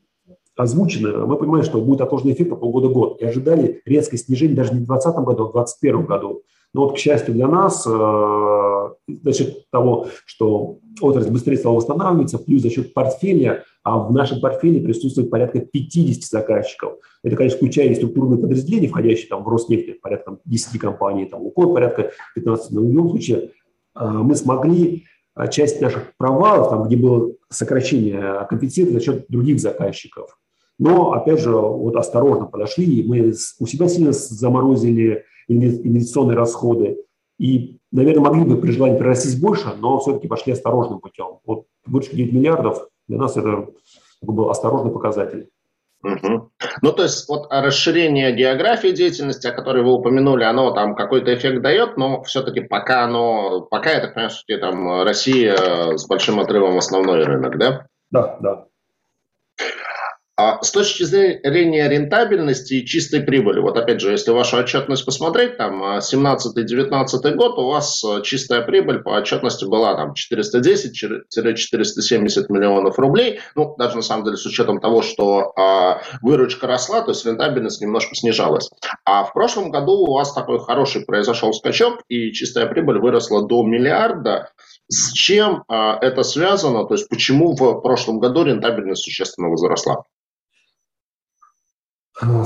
озвучена, 0.57 1.27
мы 1.27 1.37
понимаем, 1.37 1.65
что 1.65 1.81
будет 1.81 2.03
отложенный 2.03 2.35
эффект 2.35 2.51
по 2.51 2.57
полгода-год. 2.57 3.21
И 3.21 3.25
ожидали 3.25 3.83
резкое 3.85 4.19
снижение 4.19 4.57
даже 4.57 4.73
не 4.75 4.85
в 4.85 4.87
2020 4.87 5.25
году, 5.25 5.45
а 5.45 5.49
в 5.49 5.53
2021 5.53 6.07
году. 6.07 6.43
Но 6.73 6.83
вот, 6.83 6.95
к 6.95 6.99
счастью 6.99 7.35
для 7.35 7.49
нас, 7.49 7.85
за 9.07 9.33
счет 9.33 9.71
того, 9.71 10.09
что 10.25 10.79
отрасль 11.01 11.31
быстрее 11.31 11.57
стала 11.57 11.77
восстанавливаться, 11.77 12.39
плюс 12.39 12.63
за 12.63 12.71
счет 12.71 12.95
портфеля, 12.95 13.65
а 13.83 13.99
в 13.99 14.13
нашем 14.13 14.41
портфеле 14.41 14.81
присутствует 14.81 15.31
порядка 15.31 15.61
50 15.61 16.25
заказчиков. 16.25 16.95
Это, 17.23 17.37
конечно, 17.37 17.59
включая 17.59 17.89
и 17.89 17.95
структурные 17.95 18.41
подразделения, 18.41 18.89
входящие 18.89 19.29
там, 19.29 19.45
в 19.45 19.49
Роснефть, 19.49 20.01
порядка 20.01 20.39
10 20.45 20.79
компаний, 20.79 21.27
там, 21.27 21.43
Лукойл 21.43 21.75
порядка 21.75 22.13
15. 22.35 22.71
Но 22.73 22.81
в 22.81 22.89
любом 22.91 23.11
случае 23.11 23.51
а, 23.95 24.23
мы 24.23 24.35
смогли 24.35 25.05
а, 25.35 25.49
часть 25.49 25.81
наших 25.83 26.17
провалов, 26.17 26.71
там, 26.71 26.85
где 26.85 26.97
было 26.97 27.33
сокращение, 27.51 28.47
компенсировать 28.49 28.95
за 28.95 29.01
счет 29.01 29.27
других 29.29 29.61
заказчиков. 29.61 30.39
Но, 30.79 31.13
опять 31.13 31.41
же, 31.41 31.53
вот 31.53 31.95
осторожно 31.97 32.47
подошли, 32.47 33.05
мы 33.07 33.35
у 33.61 33.67
себя 33.67 33.89
сильно 33.89 34.13
заморозили 34.13 35.25
инвестиционные 35.47 36.37
расходы, 36.37 37.04
и, 37.39 37.79
наверное, 37.91 38.25
могли 38.25 38.45
бы 38.45 38.61
при 38.61 38.71
желании 38.71 38.99
прирастить 38.99 39.41
больше, 39.41 39.73
но 39.79 39.99
все-таки 39.99 40.29
пошли 40.29 40.53
осторожным 40.53 41.01
путем. 41.01 41.39
Вот 41.45 41.67
больше 41.87 42.15
9 42.15 42.33
миллиардов 42.33 42.89
для 43.09 43.19
нас 43.19 43.37
это 43.37 43.69
был 44.23 44.51
осторожный 44.51 44.93
показатель. 44.93 45.49
Угу. 46.03 46.51
Ну, 46.83 46.93
то 46.93 47.03
есть, 47.03 47.29
вот 47.29 47.47
расширение 47.51 48.33
географии 48.33 48.89
деятельности, 48.89 49.47
о 49.47 49.53
которой 49.53 49.83
вы 49.83 49.95
упомянули, 49.95 50.45
оно 50.45 50.71
там 50.73 50.95
какой-то 50.95 51.35
эффект 51.35 51.63
дает, 51.63 51.97
но 51.97 52.23
все-таки 52.25 52.61
пока 52.61 53.05
оно, 53.05 53.63
пока 53.63 54.01
понимаю, 54.01 54.31
что 54.31 54.59
там 54.59 55.03
Россия 55.03 55.97
с 55.97 56.07
большим 56.07 56.41
отрывом 56.41 56.77
основной 56.77 57.25
рынок, 57.25 57.59
да? 57.59 57.87
Да, 58.11 58.39
да. 58.41 58.67
А 60.37 60.61
с 60.65 60.73
точки 60.73 61.05
зрения 61.05 61.89
рентабельности 61.89 62.75
и 62.75 62.85
чистой 62.85 63.21
прибыли, 63.21 63.61
вот 63.61 63.77
опять 63.77 64.01
же, 64.01 64.11
если 64.11 64.33
вашу 64.33 64.57
отчетность 64.57 65.05
посмотреть, 65.05 65.59
там 65.59 65.81
17-19 65.99 67.35
год, 67.37 67.57
у 67.57 67.69
вас 67.69 68.03
э, 68.03 68.21
чистая 68.23 68.63
прибыль 68.63 68.99
по 68.99 69.11
отчетности 69.11 69.65
была 69.65 69.95
там 69.95 70.13
410-470 70.13 72.47
миллионов 72.49 72.99
рублей, 72.99 73.39
ну, 73.55 73.77
даже 73.79 73.95
на 73.95 74.03
самом 74.03 74.25
деле 74.25 74.37
с 74.37 74.45
учетом 74.45 74.81
того, 74.81 75.03
что 75.03 75.53
а, 75.57 76.03
выручка 76.21 76.67
росла, 76.67 77.03
то 77.03 77.13
есть 77.13 77.25
рентабельность 77.25 77.81
немножко 77.81 78.17
снижалась. 78.17 78.69
А 79.05 79.23
в 79.23 79.33
прошлом 79.35 79.71
году 79.71 79.93
у 79.93 80.15
вас 80.15 80.33
такой 80.33 80.59
хороший 80.59 81.05
произошел 81.05 81.53
скачок, 81.53 82.01
и 82.09 82.33
чистая 82.33 82.67
прибыль 82.67 82.99
выросла 82.99 83.47
до 83.47 83.63
миллиарда. 83.63 84.51
С 84.89 85.13
чем 85.13 85.63
а, 85.69 85.97
это 86.01 86.25
связано? 86.25 86.87
То 86.87 86.95
есть 86.95 87.09
почему 87.09 87.55
в 87.55 87.83
прошлом 87.83 88.19
году 88.19 88.43
рентабельность 88.43 89.05
существенно 89.05 89.49
возросла? 89.49 90.03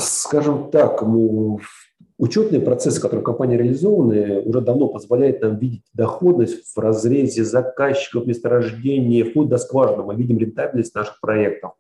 Скажем 0.01 0.71
так, 0.71 1.03
учетные 2.17 2.61
процессы, 2.61 3.01
которые 3.01 3.23
в 3.23 3.25
компании 3.25 3.57
реализованы, 3.57 4.41
уже 4.41 4.61
давно 4.61 4.89
позволяют 4.89 5.43
нам 5.43 5.59
видеть 5.59 5.83
доходность 5.95 6.75
в 6.75 6.79
разрезе 6.79 7.45
заказчиков, 7.45 8.27
месторождения, 8.27 9.25
вплоть 9.25 9.49
до 9.49 9.59
скважины. 9.59 10.03
Мы 10.05 10.15
видим 10.15 10.39
рентабельность 10.39 10.95
наших 10.95 11.21
проектов. 11.21 11.73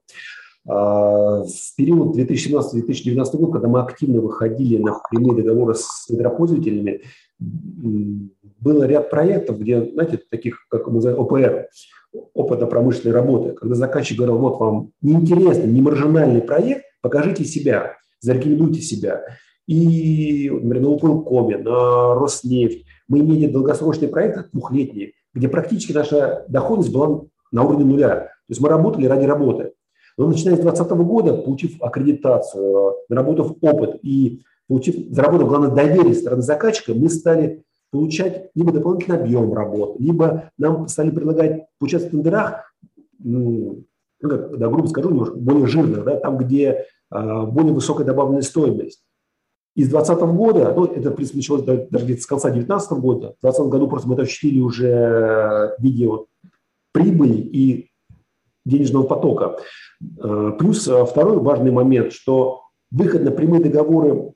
А, 0.66 1.44
в 1.44 1.76
период 1.76 2.16
2017-2019 2.16 3.36
год, 3.38 3.52
когда 3.52 3.68
мы 3.68 3.80
активно 3.80 4.20
выходили 4.20 4.76
на 4.76 5.00
прямые 5.10 5.42
договоры 5.42 5.74
с 5.74 6.08
недропользователями, 6.10 7.02
было 7.38 8.84
ряд 8.84 9.10
проектов, 9.10 9.58
где, 9.58 9.82
знаете, 9.92 10.20
таких, 10.30 10.66
как 10.68 10.86
мы 10.88 10.94
называем, 10.94 11.20
ОПР, 11.20 11.68
опытно-промышленной 12.34 13.14
работы, 13.14 13.52
когда 13.52 13.74
заказчик 13.74 14.18
говорил, 14.18 14.38
вот 14.38 14.58
вам 14.58 14.92
неинтересный, 15.00 15.68
не 15.68 15.80
маржинальный 15.80 16.42
проект, 16.42 16.84
покажите 17.00 17.44
себя, 17.44 17.96
зарекомендуйте 18.20 18.80
себя. 18.80 19.22
И, 19.66 20.48
например, 20.50 20.80
на 20.80 20.88
Укркоме, 20.90 21.58
на 21.58 22.14
Роснефть 22.14 22.86
мы 23.06 23.20
имели 23.20 23.46
долгосрочные 23.46 24.08
проекты, 24.08 24.44
двухлетние, 24.52 25.12
где 25.34 25.48
практически 25.48 25.92
наша 25.92 26.44
доходность 26.48 26.92
была 26.92 27.22
на 27.52 27.64
уровне 27.64 27.84
нуля. 27.84 28.08
То 28.16 28.50
есть 28.50 28.60
мы 28.60 28.68
работали 28.68 29.06
ради 29.06 29.26
работы. 29.26 29.72
Но 30.16 30.26
начиная 30.26 30.56
с 30.56 30.60
2020 30.60 31.06
года, 31.06 31.34
получив 31.34 31.80
аккредитацию, 31.82 32.94
наработав 33.08 33.52
опыт 33.60 33.98
и 34.02 34.42
получив, 34.66 34.96
заработав, 35.10 35.48
главное, 35.48 35.70
доверие 35.70 36.14
стороны 36.14 36.42
заказчика, 36.42 36.94
мы 36.94 37.08
стали 37.08 37.62
получать 37.90 38.50
либо 38.54 38.72
дополнительный 38.72 39.18
объем 39.18 39.52
работ, 39.52 39.96
либо 39.98 40.50
нам 40.58 40.88
стали 40.88 41.10
предлагать 41.10 41.66
участвовать 41.80 42.12
в 42.12 42.16
тендерах, 42.16 42.74
ну, 44.20 44.28
как, 44.28 44.58
да, 44.58 44.68
грубо 44.68 44.86
скажу, 44.88 45.10
немножко 45.10 45.36
более 45.36 45.66
жирных, 45.66 46.04
да, 46.04 46.16
там, 46.16 46.38
где 46.38 46.86
а, 47.10 47.46
более 47.46 47.72
высокая 47.72 48.06
добавленная 48.06 48.42
стоимость. 48.42 49.04
И 49.74 49.84
с 49.84 49.88
2020 49.88 50.36
года, 50.36 50.72
ну, 50.74 50.86
это, 50.86 51.10
в 51.10 51.14
принципе, 51.14 51.38
началось 51.38 51.62
даже 51.62 52.04
где-то 52.04 52.22
с 52.22 52.26
конца 52.26 52.48
2019 52.48 52.92
года, 52.98 53.34
в 53.38 53.42
2020 53.42 53.60
году 53.70 53.88
просто 53.88 54.08
мы 54.08 54.14
это 54.14 54.22
ощутили 54.22 54.60
уже 54.60 55.76
в 55.78 55.82
виде 55.82 56.08
вот 56.08 56.26
прибыли 56.92 57.36
и 57.36 57.90
денежного 58.64 59.04
потока. 59.04 59.58
А, 60.20 60.52
плюс 60.52 60.86
а, 60.88 61.04
второй 61.04 61.38
важный 61.38 61.70
момент, 61.70 62.12
что 62.12 62.62
выход 62.90 63.22
на 63.22 63.30
прямые 63.30 63.62
договоры 63.62 64.32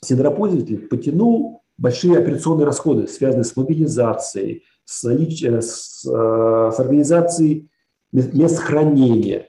с 0.00 0.10
недропользователей 0.10 0.78
потянул 0.78 1.62
большие 1.76 2.18
операционные 2.18 2.66
расходы, 2.66 3.06
связанные 3.06 3.44
с 3.44 3.56
мобилизацией, 3.56 4.64
с, 4.84 5.04
э, 5.04 5.60
с, 5.60 6.02
с 6.02 6.80
организацией 6.80 7.70
мест 8.12 8.58
хранения. 8.58 9.48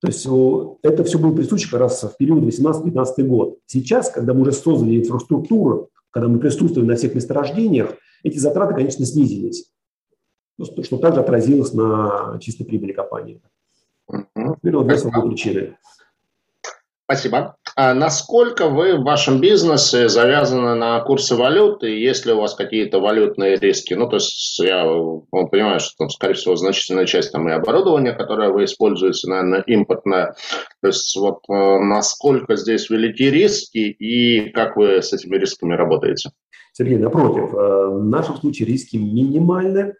То 0.00 0.08
есть 0.08 0.26
это 0.82 1.04
все 1.04 1.18
было 1.18 1.34
присуще 1.34 1.70
как 1.70 1.80
раз 1.80 2.02
в 2.02 2.16
период 2.16 2.42
18-19 2.42 3.22
год. 3.22 3.58
Сейчас, 3.66 4.10
когда 4.10 4.34
мы 4.34 4.42
уже 4.42 4.52
создали 4.52 4.98
инфраструктуру, 4.98 5.90
когда 6.10 6.28
мы 6.28 6.40
присутствуем 6.40 6.88
на 6.88 6.96
всех 6.96 7.14
месторождениях, 7.14 7.94
эти 8.24 8.38
затраты, 8.38 8.74
конечно, 8.74 9.06
снизились. 9.06 9.70
Что, 10.60 10.82
что 10.82 10.98
также 10.98 11.20
отразилось 11.20 11.72
на 11.72 12.38
чистой 12.40 12.64
прибыли 12.64 12.92
компании. 12.92 13.40
Угу. 14.08 14.26
Вот 14.44 14.58
две 14.62 14.72
причины. 15.28 15.76
Спасибо. 17.12 17.56
А 17.76 17.92
насколько 17.92 18.68
вы 18.68 18.96
в 18.96 19.04
вашем 19.04 19.38
бизнесе 19.38 20.08
завязаны 20.08 20.74
на 20.74 20.98
курсы 21.00 21.36
валюты, 21.36 21.88
есть 21.88 22.24
ли 22.24 22.32
у 22.32 22.40
вас 22.40 22.54
какие-то 22.54 23.00
валютные 23.00 23.56
риски? 23.56 23.92
Ну, 23.92 24.08
то 24.08 24.16
есть 24.16 24.58
я 24.58 24.82
понимаю, 25.50 25.78
что 25.80 25.92
там, 25.98 26.08
скорее 26.08 26.32
всего, 26.32 26.56
значительная 26.56 27.04
часть 27.04 27.30
там 27.30 27.46
и 27.50 27.52
оборудования, 27.52 28.12
которое 28.12 28.48
вы 28.48 28.64
используете, 28.64 29.28
наверное, 29.28 29.60
импортное. 29.66 30.34
То 30.80 30.86
есть 30.86 31.14
вот 31.16 31.40
э, 31.50 31.78
насколько 31.80 32.56
здесь 32.56 32.88
велики 32.88 33.24
риски 33.24 33.78
и 33.78 34.48
как 34.50 34.76
вы 34.76 35.02
с 35.02 35.12
этими 35.12 35.36
рисками 35.36 35.74
работаете? 35.74 36.30
Сергей, 36.72 36.96
напротив, 36.96 37.52
э, 37.52 37.88
в 37.88 38.04
нашем 38.04 38.36
случае 38.36 38.68
риски 38.68 38.96
минимальны. 38.96 39.92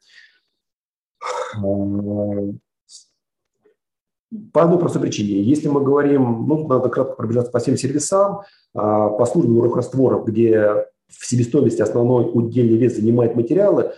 По 4.53 4.63
одной 4.63 4.79
простой 4.79 5.03
причине. 5.03 5.43
Если 5.43 5.69
мы 5.69 5.83
говорим, 5.83 6.47
ну, 6.47 6.67
надо 6.67 6.89
кратко 6.89 7.15
пробежаться 7.15 7.53
по 7.53 7.59
всем 7.59 7.77
сервисам, 7.77 8.41
а, 8.75 9.11
по 9.11 9.27
службе 9.27 9.53
урок 9.53 9.77
растворов, 9.77 10.25
где 10.25 10.87
в 11.09 11.27
себестоимости 11.27 11.83
основной 11.83 12.31
удельный 12.33 12.79
вес 12.79 12.97
занимает 12.97 13.37
материалы, 13.37 13.93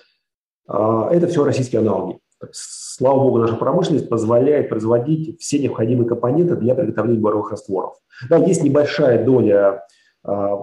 а, 0.67 1.09
это 1.11 1.29
все 1.29 1.45
российские 1.45 1.81
аналоги. 1.81 2.19
Слава 2.53 3.21
богу, 3.21 3.38
наша 3.38 3.55
промышленность 3.55 4.09
позволяет 4.09 4.69
производить 4.69 5.41
все 5.41 5.59
необходимые 5.59 6.09
компоненты 6.09 6.57
для 6.57 6.75
приготовления 6.75 7.21
боровых 7.21 7.50
растворов. 7.53 7.95
Да, 8.29 8.37
есть 8.37 8.62
небольшая 8.62 9.25
доля, 9.25 9.87
а, 10.25 10.59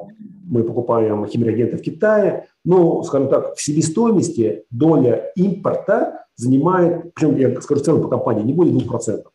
мы 0.48 0.64
покупаем 0.64 1.26
химреагенты 1.28 1.78
в 1.78 1.82
Китае, 1.82 2.48
но, 2.66 3.04
скажем 3.04 3.30
так, 3.30 3.56
в 3.56 3.62
себестоимости 3.62 4.66
доля 4.70 5.32
импорта 5.36 6.26
занимает, 6.36 7.14
причем, 7.14 7.38
я 7.38 7.62
скажу 7.62 7.82
в 7.82 7.86
целом 7.86 8.02
по 8.02 8.10
компании, 8.10 8.44
не 8.44 8.54
более 8.54 8.74
2%. 8.74 9.31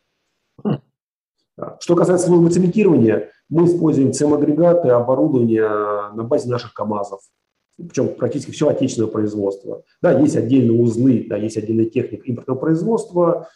Что 1.79 1.95
касается 1.95 2.27
цементирования, 2.27 3.31
мы 3.49 3.65
используем 3.65 4.13
цем-агрегаты, 4.13 4.89
оборудование 4.89 5.67
на 6.13 6.23
базе 6.23 6.49
наших 6.49 6.73
КАМАЗов. 6.73 7.21
Причем 7.77 8.15
практически 8.15 8.51
все 8.51 8.69
отечественного 8.69 9.11
производства. 9.11 9.83
Да, 10.01 10.19
есть 10.19 10.35
отдельные 10.35 10.79
узлы, 10.79 11.25
да, 11.29 11.37
есть 11.37 11.57
отдельная 11.57 11.85
техника 11.85 12.23
импортного 12.25 12.57
производства, 12.57 13.49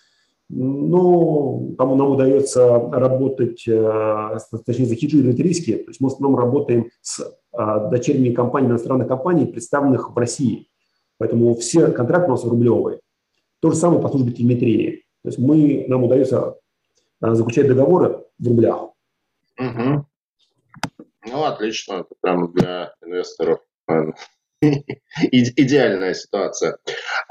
но 0.47 1.69
там 1.77 1.97
нам 1.97 2.11
удается 2.11 2.77
работать, 2.91 3.63
э, 3.67 4.37
точнее, 4.65 4.85
захеджировать 4.85 5.39
риски. 5.39 5.75
То 5.77 5.89
есть 5.89 6.01
мы 6.01 6.09
в 6.09 6.13
основном 6.13 6.37
работаем 6.37 6.89
с 7.01 7.19
э, 7.19 7.89
дочерними 7.89 8.33
компаниями 8.33 8.73
иностранных 8.73 9.07
компаний, 9.07 9.45
представленных 9.45 10.11
в 10.13 10.17
России. 10.17 10.67
Поэтому 11.17 11.55
все 11.55 11.87
контракты 11.91 12.29
у 12.29 12.35
нас 12.35 12.43
рублевые. 12.43 12.99
То 13.59 13.71
же 13.71 13.77
самое 13.77 14.01
по 14.01 14.09
службе 14.09 14.33
телеметрии. 14.33 15.03
То 15.23 15.29
есть 15.29 15.39
мы, 15.39 15.85
нам 15.87 16.03
удается 16.03 16.57
заключать 17.21 17.67
договоры 17.67 18.23
в 18.39 18.47
рублях. 18.47 18.89
Угу. 19.59 20.05
Ну, 21.27 21.43
отлично. 21.43 21.93
Это 22.01 22.15
прям 22.21 22.51
для 22.51 22.93
инвесторов 23.01 23.59
идеальная 24.61 26.13
ситуация. 26.13 26.77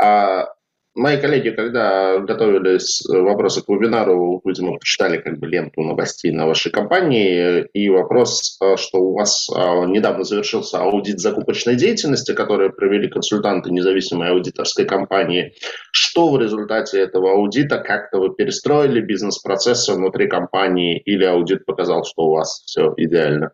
А 0.00 0.54
Мои 0.96 1.20
коллеги, 1.20 1.50
когда 1.50 2.18
готовились 2.18 3.04
вопросы 3.06 3.62
к 3.62 3.68
вебинару, 3.68 4.40
видимо, 4.44 4.76
почитали 4.76 5.18
как 5.18 5.38
бы 5.38 5.46
ленту 5.46 5.82
новостей 5.82 6.32
на 6.32 6.46
вашей 6.46 6.72
компании, 6.72 7.64
и 7.72 7.88
вопрос, 7.88 8.58
а, 8.60 8.76
что 8.76 8.98
у 8.98 9.14
вас 9.14 9.48
а, 9.54 9.84
недавно 9.86 10.24
завершился 10.24 10.80
аудит 10.80 11.20
закупочной 11.20 11.76
деятельности, 11.76 12.34
который 12.34 12.70
провели 12.70 13.08
консультанты 13.08 13.70
независимой 13.70 14.30
аудиторской 14.30 14.84
компании. 14.84 15.54
Что 15.92 16.32
в 16.32 16.40
результате 16.40 16.98
этого 16.98 17.34
аудита, 17.34 17.78
как-то 17.78 18.18
вы 18.18 18.34
перестроили 18.34 19.00
бизнес-процессы 19.00 19.94
внутри 19.94 20.26
компании, 20.26 20.98
или 20.98 21.24
аудит 21.24 21.66
показал, 21.66 22.04
что 22.04 22.22
у 22.24 22.30
вас 22.32 22.64
все 22.66 22.92
идеально? 22.96 23.52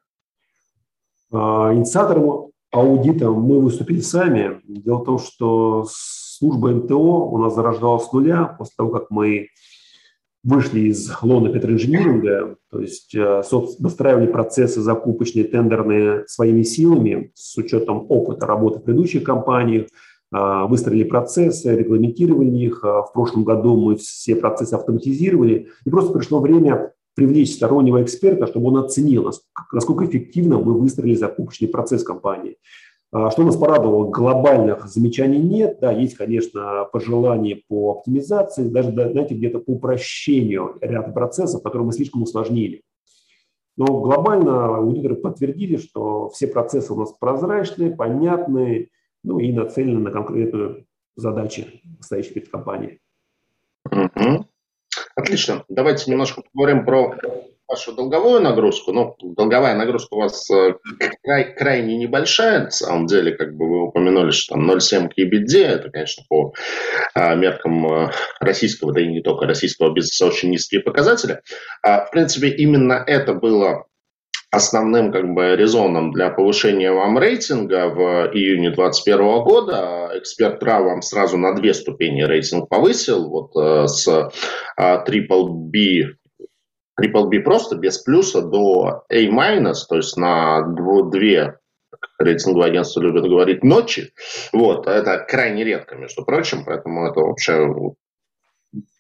А, 1.31 1.71
инициатором 1.75 2.51
аудита 2.73 3.31
мы 3.31 3.61
выступили 3.61 4.01
сами. 4.01 4.59
Дело 4.65 5.03
в 5.03 5.05
том, 5.05 5.19
что 5.19 5.87
служба 6.37 6.71
МТО 6.71 6.97
у 6.97 7.39
нас 7.39 7.55
зарождалась 7.55 8.07
с 8.07 8.13
нуля, 8.13 8.57
после 8.59 8.75
того, 8.77 8.91
как 8.91 9.11
мы 9.11 9.49
вышли 10.47 10.81
из 10.81 11.11
лона 11.23 11.49
петроинжиниринга, 11.49 12.57
то 12.71 12.81
есть 12.81 13.15
э, 13.17 13.43
выстраивали 13.81 14.27
процессы 14.27 14.81
закупочные, 14.81 15.45
тендерные 15.45 16.25
своими 16.29 16.63
силами 16.63 17.33
с 17.35 17.57
учетом 17.57 18.07
опыта 18.09 18.47
работы 18.47 18.79
в 18.79 18.85
предыдущих 18.85 19.25
компаниях, 19.25 19.87
э, 20.33 20.67
выстроили 20.69 21.03
процессы, 21.03 21.75
регламентировали 21.75 22.51
их. 22.51 22.85
Э, 22.85 23.03
в 23.03 23.11
прошлом 23.13 23.43
году 23.43 23.77
мы 23.77 23.97
все 23.97 24.37
процессы 24.37 24.75
автоматизировали. 24.75 25.69
И 25.85 25.91
просто 25.91 26.13
пришло 26.13 26.39
время 26.39 26.93
привлечь 27.17 27.55
стороннего 27.55 28.03
эксперта, 28.03 28.47
чтобы 28.47 28.69
он 28.69 28.77
оценил, 28.77 29.33
насколько 29.73 30.05
эффективно 30.05 30.59
мы 30.59 30.79
выстроили 30.79 31.15
закупочный 31.15 31.67
процесс 31.67 32.05
компании. 32.05 32.57
А, 33.17 33.31
что 33.31 33.45
нас 33.45 33.57
порадовало, 33.57 34.11
глобальных 34.11 34.87
замечаний 34.89 35.39
нет. 35.39 35.79
Да, 35.81 35.91
есть, 35.91 36.17
конечно, 36.19 36.87
пожелания 36.93 37.63
по 37.67 37.93
оптимизации, 37.93 38.69
даже, 38.69 38.91
знаете, 38.91 39.35
где-то 39.35 39.61
по 39.61 39.71
упрощению 39.71 40.77
ряда 40.83 41.13
процессов, 41.13 41.63
которые 41.63 41.87
мы 41.87 41.93
слишком 41.95 42.23
усложнили. 42.23 42.83
Но 43.79 43.87
глобально 43.87 44.77
аудиторы 44.77 45.15
подтвердили, 45.15 45.79
что 45.79 46.29
все 46.29 46.47
процессы 46.47 46.93
у 46.93 46.97
нас 46.97 47.15
прозрачные, 47.19 47.97
понятные, 47.97 48.91
ну 49.25 49.39
и 49.39 49.51
нацелены 49.51 50.01
на 50.01 50.11
конкретную 50.11 50.85
задачу, 51.17 51.63
стоящую 52.01 52.35
перед 52.35 52.51
компанией. 52.51 53.01
Отлично. 55.15 55.65
Давайте 55.71 56.11
немножко 56.11 56.43
поговорим 56.53 56.85
про 56.85 57.17
вашу 57.69 57.93
долговую 57.93 58.41
нагрузку. 58.41 58.93
Ну, 58.93 59.17
долговая 59.21 59.75
нагрузка 59.75 60.15
у 60.15 60.21
вас 60.21 60.49
э, 60.51 60.75
край, 61.23 61.55
крайне 61.55 61.97
небольшая, 61.97 62.65
на 62.65 62.71
самом 62.71 63.07
деле, 63.07 63.33
как 63.33 63.55
бы 63.57 63.69
вы 63.69 63.83
упомянули, 63.85 64.31
что 64.31 64.55
там 64.55 64.71
0,7 64.71 65.09
к 65.09 65.19
EBITDA, 65.19 65.65
это, 65.65 65.91
конечно, 65.91 66.25
по 66.29 66.53
а, 67.15 67.35
меркам 67.35 67.87
э, 67.87 68.11
российского, 68.41 68.93
да 68.93 69.01
и 69.01 69.07
не 69.07 69.21
только 69.21 69.47
российского 69.47 69.93
бизнеса 69.93 70.27
очень 70.27 70.51
низкие 70.51 70.81
показатели. 70.81 71.41
А, 71.83 72.05
в 72.05 72.11
принципе, 72.11 72.49
именно 72.49 73.03
это 73.07 73.35
было 73.35 73.87
основным 74.53 75.13
как 75.13 75.35
бы 75.35 75.57
резоном 75.57 76.13
для 76.13 76.31
повышения 76.31 76.93
вам 76.93 77.19
рейтинга 77.19 77.89
в 77.89 78.31
июне 78.33 78.71
2021 78.71 79.19
года. 79.43 80.11
Эксперт 80.15 80.63
РА 80.63 80.81
вам 80.81 81.03
сразу 81.03 81.37
на 81.37 81.55
две 81.55 81.75
ступени 81.75 82.23
рейтинг 82.23 82.69
повысил, 82.69 83.29
вот 83.29 83.51
э, 83.61 83.89
с 83.89 84.09
Triple 84.79 85.49
B 85.49 86.17
Triple 87.01 87.29
B 87.29 87.41
просто 87.41 87.77
без 87.77 87.99
плюса 87.99 88.43
до 88.43 89.05
A-, 89.09 89.75
то 89.89 89.97
есть 89.97 90.17
на 90.17 90.63
две 91.11 91.59
рейтинговые 92.19 92.71
агентства 92.71 93.01
любят 93.01 93.25
говорить 93.25 93.63
ночи. 93.63 94.13
Вот, 94.53 94.87
это 94.87 95.19
крайне 95.19 95.65
редко, 95.65 95.97
между 95.97 96.25
прочим, 96.25 96.65
поэтому 96.65 97.07
это 97.07 97.21
вообще 97.21 97.69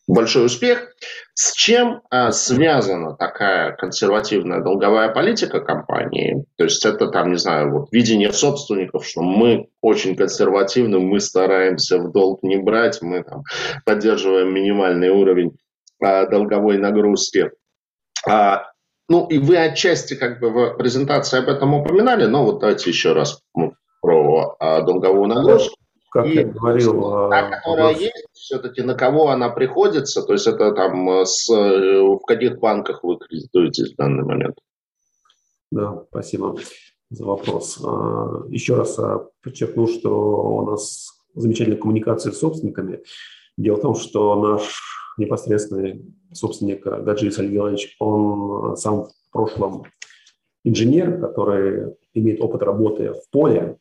большой 0.06 0.46
успех. 0.46 0.94
С 1.34 1.52
чем 1.52 2.02
а, 2.10 2.30
связана 2.32 3.14
такая 3.16 3.72
консервативная 3.72 4.62
долговая 4.62 5.12
политика 5.12 5.60
компании? 5.60 6.44
То 6.56 6.64
есть 6.64 6.84
это 6.86 7.08
там, 7.08 7.32
не 7.32 7.38
знаю, 7.38 7.72
вот 7.72 7.88
видение 7.92 8.32
собственников, 8.32 9.06
что 9.06 9.22
мы 9.22 9.68
очень 9.80 10.16
консервативны, 10.16 10.98
мы 10.98 11.20
стараемся 11.20 11.98
в 11.98 12.12
долг 12.12 12.42
не 12.42 12.56
брать, 12.56 13.02
мы 13.02 13.22
там 13.22 13.42
поддерживаем 13.84 14.54
минимальный 14.54 15.10
уровень 15.10 15.56
а, 16.02 16.26
долговой 16.26 16.78
нагрузки. 16.78 17.50
А, 18.28 18.64
ну, 19.08 19.26
и 19.26 19.38
вы 19.38 19.56
отчасти 19.56 20.14
как 20.14 20.40
бы 20.40 20.50
в 20.50 20.76
презентации 20.76 21.38
об 21.38 21.48
этом 21.48 21.74
упоминали, 21.74 22.26
но 22.26 22.44
вот 22.44 22.60
давайте 22.60 22.90
еще 22.90 23.12
раз 23.12 23.40
ну, 23.54 23.74
про 24.00 24.56
а, 24.58 24.82
долговую 24.82 25.28
нагрузку. 25.28 25.76
Как 26.10 26.26
и, 26.26 26.34
я 26.34 26.44
говорил, 26.44 27.06
а, 27.06 27.30
та, 27.30 27.50
которая 27.50 27.84
вопрос... 27.84 28.00
есть, 28.00 28.26
все-таки 28.32 28.82
на 28.82 28.94
кого 28.94 29.28
она 29.28 29.48
приходится, 29.50 30.22
то 30.22 30.32
есть 30.32 30.46
это 30.46 30.72
там 30.72 31.08
э, 31.10 31.26
с, 31.26 31.52
э, 31.52 32.00
в 32.00 32.20
каких 32.20 32.58
банках 32.58 33.04
вы 33.04 33.18
кредитуетесь 33.18 33.92
в 33.92 33.96
данный 33.96 34.24
момент? 34.24 34.56
Да, 35.70 36.04
спасибо 36.08 36.56
за 37.10 37.24
вопрос. 37.24 37.78
Еще 38.48 38.76
раз 38.76 38.98
подчеркну, 39.42 39.86
что 39.86 40.10
у 40.10 40.70
нас 40.70 41.08
замечательная 41.34 41.78
коммуникация 41.78 42.32
с 42.32 42.38
собственниками. 42.38 43.00
Дело 43.56 43.76
в 43.76 43.82
том, 43.82 43.94
что 43.94 44.34
наш 44.36 45.05
непосредственный 45.18 46.04
собственник 46.32 46.84
Гаджи 46.84 47.30
Сергей 47.30 47.56
Иванович, 47.56 47.96
он 47.98 48.76
сам 48.76 49.04
в 49.04 49.30
прошлом 49.32 49.84
инженер, 50.64 51.20
который 51.20 51.94
имеет 52.14 52.40
опыт 52.40 52.62
работы 52.62 53.12
в 53.12 53.30
поле, 53.30 53.78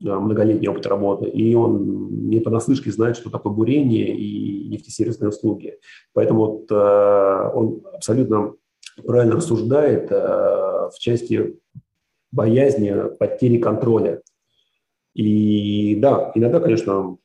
многолетний 0.00 0.68
опыт 0.68 0.86
работы, 0.86 1.28
и 1.28 1.54
он 1.54 2.28
не 2.28 2.40
понаслышке 2.40 2.90
знает, 2.90 3.16
что 3.16 3.30
такое 3.30 3.52
бурение 3.52 4.14
и 4.14 4.68
нефтесервисные 4.68 5.28
услуги. 5.28 5.78
Поэтому 6.12 6.40
вот, 6.40 6.70
э, 6.70 7.50
он 7.54 7.82
абсолютно 7.92 8.54
правильно 9.06 9.36
рассуждает 9.36 10.10
э, 10.10 10.16
в 10.16 10.94
части 10.98 11.56
боязни 12.32 13.16
потери 13.18 13.58
контроля. 13.58 14.22
И 15.14 15.96
да, 15.96 16.32
иногда, 16.34 16.60
конечно, 16.60 17.18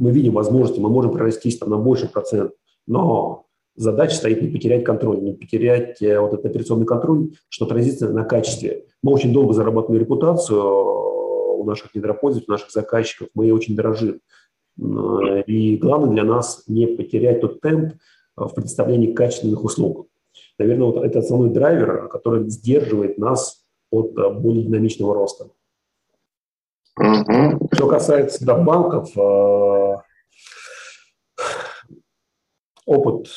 мы 0.00 0.12
видим 0.12 0.32
возможности, 0.32 0.80
мы 0.80 0.88
можем 0.88 1.12
прорастись 1.12 1.58
там 1.58 1.70
на 1.70 1.76
больший 1.76 2.08
процент, 2.08 2.52
но 2.86 3.44
задача 3.76 4.14
стоит 4.14 4.40
не 4.40 4.48
потерять 4.48 4.82
контроль, 4.82 5.20
не 5.20 5.34
потерять 5.34 6.00
э, 6.02 6.18
вот 6.18 6.32
этот 6.32 6.46
операционный 6.46 6.86
контроль, 6.86 7.32
что 7.50 7.66
отразится 7.66 8.08
на 8.08 8.24
качестве. 8.24 8.86
Мы 9.02 9.12
очень 9.12 9.32
долго 9.32 9.52
зарабатывали 9.52 10.00
репутацию 10.00 11.60
у 11.60 11.64
наших 11.64 11.94
недропользователей, 11.94 12.50
у 12.50 12.52
наших 12.52 12.70
заказчиков, 12.70 13.28
мы 13.34 13.44
ей 13.44 13.52
очень 13.52 13.76
дорожим. 13.76 14.20
И 15.46 15.76
главное 15.76 16.14
для 16.14 16.24
нас 16.24 16.64
не 16.66 16.86
потерять 16.86 17.42
тот 17.42 17.60
темп 17.60 17.94
в 18.36 18.48
предоставлении 18.48 19.12
качественных 19.12 19.62
услуг. 19.62 20.08
Наверное, 20.58 20.86
вот 20.86 21.04
это 21.04 21.18
основной 21.18 21.50
драйвер, 21.50 22.08
который 22.08 22.48
сдерживает 22.48 23.18
нас 23.18 23.64
от 23.90 24.16
э, 24.16 24.30
более 24.30 24.64
динамичного 24.64 25.14
роста. 25.14 25.50
Угу. 27.00 27.70
Что 27.72 27.88
касается 27.88 28.44
да, 28.44 28.56
банков, 28.58 29.16
э, 29.16 29.96
опыт 32.84 33.28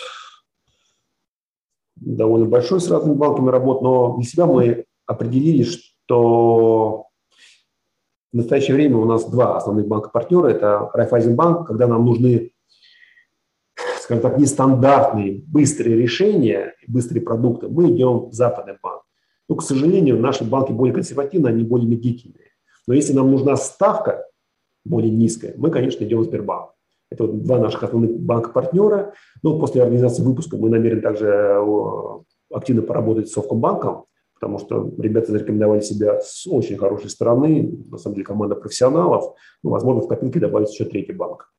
довольно 1.96 2.46
большой 2.46 2.82
с 2.82 2.90
разными 2.90 3.16
банками 3.16 3.50
работ, 3.50 3.82
но 3.82 4.18
для 4.18 4.26
себя 4.26 4.48
мы 4.48 4.84
определили, 5.06 5.64
что 5.64 7.08
в 8.34 8.36
настоящее 8.36 8.76
время 8.76 8.98
у 8.98 9.06
нас 9.06 9.30
два 9.30 9.56
основных 9.56 9.88
банка-партнера. 9.88 10.48
Это 10.48 10.90
Райфайзенбанк, 10.94 11.66
когда 11.66 11.88
нам 11.88 12.04
нужны, 12.04 12.52
скажем 14.02 14.22
так, 14.22 14.38
нестандартные, 14.38 15.42
быстрые 15.48 15.96
решения, 15.96 16.76
быстрые 16.86 17.22
продукты, 17.24 17.70
мы 17.70 17.92
идем 17.92 18.26
в 18.26 18.34
западный 18.34 18.76
банк. 18.84 19.04
Но, 19.48 19.56
к 19.56 19.64
сожалению, 19.64 20.20
наши 20.20 20.44
банки 20.44 20.74
более 20.74 20.94
консервативные, 20.94 21.54
они 21.54 21.64
более 21.64 21.88
медлительные. 21.88 22.53
Но 22.88 22.94
если 22.94 23.14
нам 23.14 23.32
нужна 23.32 23.56
ставка 23.56 24.26
более 24.86 25.12
низкая, 25.12 25.54
мы, 25.58 25.72
конечно, 25.72 26.04
идем 26.04 26.20
в 26.20 26.24
Сбербанк. 26.26 26.72
Это 27.10 27.26
вот 27.26 27.44
два 27.44 27.60
наших 27.60 27.84
основных 27.84 28.18
банка-партнера. 28.20 29.14
Но 29.44 29.60
после 29.60 29.84
организации 29.84 30.24
выпуска 30.24 30.58
мы 30.58 30.70
намерены 30.70 31.02
также 31.02 31.28
э, 31.28 32.20
активно 32.52 32.82
поработать 32.82 33.30
с 33.30 33.34
Совкомбанком, 33.34 34.06
потому 34.34 34.58
что 34.58 34.92
ребята 34.98 35.32
зарекомендовали 35.32 35.82
себя 35.82 36.20
с 36.22 36.48
очень 36.48 36.78
хорошей 36.78 37.10
стороны. 37.10 37.72
На 37.92 37.98
самом 37.98 38.16
деле 38.16 38.26
команда 38.26 38.56
профессионалов. 38.56 39.36
Ну, 39.64 39.70
возможно, 39.70 40.02
в 40.02 40.08
копилке 40.08 40.40
добавить 40.40 40.72
еще 40.74 40.86
третий 40.86 41.14
банк. 41.14 41.54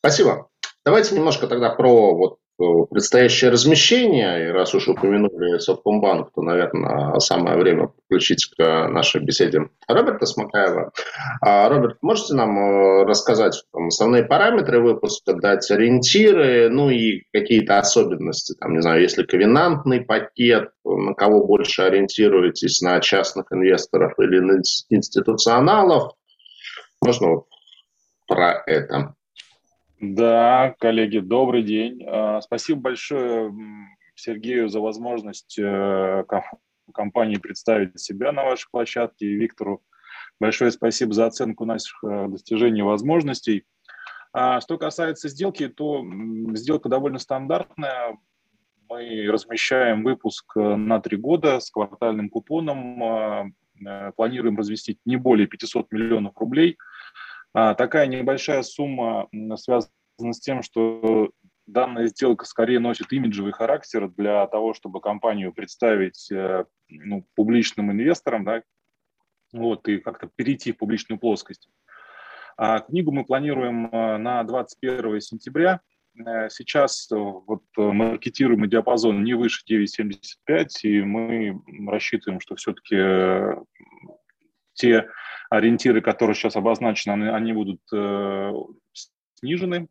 Спасибо. 0.00 0.48
Давайте 0.84 1.14
немножко 1.16 1.46
тогда 1.46 1.70
про 1.70 2.14
вот 2.14 2.38
предстоящее 2.56 3.50
размещение, 3.50 4.48
и 4.48 4.52
раз 4.52 4.74
уж 4.74 4.88
упомянули 4.88 5.58
Совкомбанк, 5.58 6.30
то, 6.34 6.42
наверное, 6.42 7.18
самое 7.18 7.56
время 7.56 7.88
подключить 7.88 8.46
к 8.46 8.88
нашей 8.88 9.22
беседе 9.22 9.68
Роберта 9.88 10.26
Смакаева. 10.26 10.92
А, 11.40 11.68
Роберт, 11.68 11.98
можете 12.02 12.34
нам 12.34 12.56
э, 12.56 13.04
рассказать 13.04 13.60
там, 13.72 13.88
основные 13.88 14.24
параметры 14.24 14.80
выпуска, 14.80 15.34
дать 15.34 15.68
ориентиры, 15.70 16.68
ну 16.70 16.90
и 16.90 17.22
какие-то 17.32 17.78
особенности, 17.78 18.54
там, 18.54 18.74
не 18.74 18.82
знаю, 18.82 19.02
если 19.02 19.24
ковенантный 19.24 20.02
пакет, 20.02 20.70
на 20.84 21.14
кого 21.14 21.44
больше 21.44 21.82
ориентируетесь, 21.82 22.80
на 22.80 23.00
частных 23.00 23.46
инвесторов 23.52 24.12
или 24.18 24.38
на 24.38 24.60
институционалов? 24.90 26.12
Можно 27.02 27.28
вот 27.28 27.46
про 28.28 28.62
это? 28.66 29.14
Да, 30.12 30.74
коллеги, 30.80 31.18
добрый 31.18 31.62
день. 31.62 32.04
А, 32.06 32.42
спасибо 32.42 32.82
большое 32.82 33.54
Сергею 34.14 34.68
за 34.68 34.80
возможность 34.80 35.58
э, 35.58 36.24
компании 36.92 37.36
представить 37.36 37.98
себя 37.98 38.30
на 38.32 38.44
вашей 38.44 38.68
площадке 38.70 39.24
и 39.24 39.34
Виктору 39.34 39.82
большое 40.38 40.72
спасибо 40.72 41.14
за 41.14 41.24
оценку 41.24 41.64
наших 41.64 42.04
э, 42.04 42.26
достижений 42.28 42.80
и 42.80 42.82
возможностей. 42.82 43.64
А 44.34 44.60
что 44.60 44.76
касается 44.76 45.30
сделки, 45.30 45.68
то 45.68 46.04
сделка 46.52 46.90
довольно 46.90 47.18
стандартная. 47.18 48.18
Мы 48.90 49.26
размещаем 49.30 50.04
выпуск 50.04 50.54
э, 50.54 50.60
на 50.76 51.00
три 51.00 51.16
года 51.16 51.60
с 51.60 51.70
квартальным 51.70 52.28
купоном. 52.28 53.02
А, 53.02 53.46
планируем 54.16 54.58
разместить 54.58 54.98
не 55.06 55.16
более 55.16 55.46
500 55.46 55.90
миллионов 55.92 56.36
рублей– 56.36 56.76
такая 57.54 58.06
небольшая 58.06 58.62
сумма 58.62 59.28
связана 59.56 59.88
с 60.32 60.40
тем, 60.40 60.62
что 60.62 61.30
данная 61.66 62.06
сделка 62.06 62.44
скорее 62.44 62.78
носит 62.78 63.12
имиджевый 63.12 63.52
характер 63.52 64.08
для 64.08 64.46
того, 64.46 64.74
чтобы 64.74 65.00
компанию 65.00 65.52
представить 65.52 66.30
э, 66.30 66.64
ну, 66.88 67.26
публичным 67.34 67.90
инвесторам, 67.90 68.44
да, 68.44 68.62
вот, 69.52 69.88
и 69.88 69.98
как-то 69.98 70.28
перейти 70.34 70.72
в 70.72 70.78
публичную 70.78 71.18
плоскость. 71.18 71.68
А 72.56 72.80
книгу 72.80 73.10
мы 73.12 73.24
планируем 73.24 73.86
э, 73.86 74.16
на 74.18 74.42
21 74.44 75.20
сентября. 75.20 75.80
Э, 76.18 76.48
сейчас 76.50 77.08
вот 77.10 77.62
маркетируемый 77.76 78.68
диапазон 78.68 79.24
не 79.24 79.34
выше 79.34 79.62
9,75, 79.68 80.66
и 80.82 81.02
мы 81.02 81.62
рассчитываем, 81.88 82.40
что 82.40 82.56
все-таки 82.56 82.96
те 84.74 85.08
ориентиры, 85.50 86.00
которые 86.00 86.34
сейчас 86.34 86.56
обозначены, 86.56 87.30
они 87.30 87.52
будут 87.52 87.80
снижены 89.38 89.88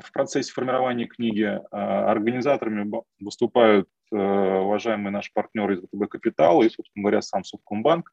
в 0.00 0.12
процессе 0.12 0.52
формирования 0.52 1.06
книги. 1.06 1.60
А, 1.70 2.10
организаторами 2.10 2.90
выступают 3.20 3.88
э, 4.10 4.16
уважаемые 4.16 5.10
наши 5.10 5.30
партнеры 5.34 5.74
из 5.74 5.80
ВТБ 5.80 6.08
Капитал 6.08 6.62
и, 6.62 6.70
собственно 6.70 7.02
говоря, 7.02 7.22
сам 7.22 7.44
Совкомбанк. 7.44 8.10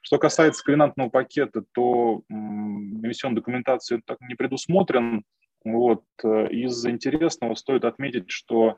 Что 0.00 0.18
касается 0.18 0.62
комбинантного 0.62 1.08
пакета, 1.08 1.64
то 1.72 2.22
эмиссионной 2.28 3.36
документации 3.36 4.00
так 4.04 4.20
не 4.20 4.36
предусмотрен. 4.36 5.24
Вот. 5.64 6.04
Э, 6.22 6.48
из 6.50 6.86
интересного 6.86 7.54
стоит 7.54 7.84
отметить, 7.84 8.30
что 8.30 8.76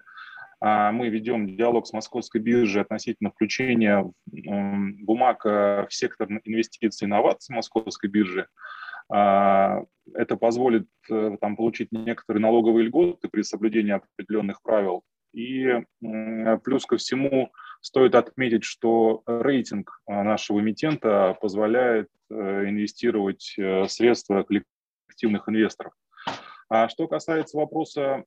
мы 0.62 1.08
ведем 1.08 1.56
диалог 1.56 1.86
с 1.86 1.92
Московской 1.92 2.40
биржей 2.40 2.82
относительно 2.82 3.30
включения 3.30 4.04
бумаг 4.26 5.44
э, 5.46 5.86
в 5.88 5.94
сектор 5.94 6.28
инвестиций 6.44 7.06
и 7.06 7.08
инноваций 7.08 7.54
Московской 7.54 8.10
биржи. 8.10 8.46
А, 9.12 9.82
это 10.14 10.36
позволит 10.36 10.86
э, 11.10 11.36
там, 11.40 11.56
получить 11.56 11.88
некоторые 11.90 12.42
налоговые 12.42 12.86
льготы 12.86 13.28
при 13.28 13.42
соблюдении 13.42 13.92
определенных 13.92 14.62
правил. 14.62 15.02
И 15.32 15.68
плюс 16.64 16.86
ко 16.86 16.96
всему 16.96 17.52
стоит 17.80 18.16
отметить, 18.16 18.64
что 18.64 19.22
рейтинг 19.26 20.00
а, 20.06 20.24
нашего 20.24 20.60
эмитента 20.60 21.36
позволяет 21.40 22.08
э, 22.30 22.68
инвестировать 22.68 23.56
средства 23.88 24.42
коллективных 24.42 25.48
инвесторов. 25.48 25.92
А 26.70 26.88
что 26.88 27.06
касается 27.08 27.58
вопроса 27.58 28.24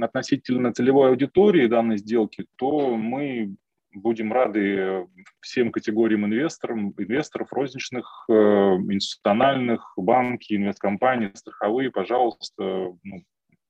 относительно 0.00 0.72
целевой 0.72 1.08
аудитории 1.08 1.66
данной 1.66 1.96
сделки, 1.96 2.46
то 2.56 2.96
мы 2.96 3.56
Будем 3.96 4.30
рады 4.30 5.06
всем 5.40 5.72
категориям 5.72 6.26
инвесторов, 6.26 6.76
инвесторов 6.98 7.50
розничных, 7.50 8.26
э, 8.28 8.32
институциональных, 8.34 9.94
банки, 9.96 10.52
инвесткомпании, 10.52 11.30
страховые, 11.32 11.90
пожалуйста, 11.90 12.62
ну, 13.02 13.22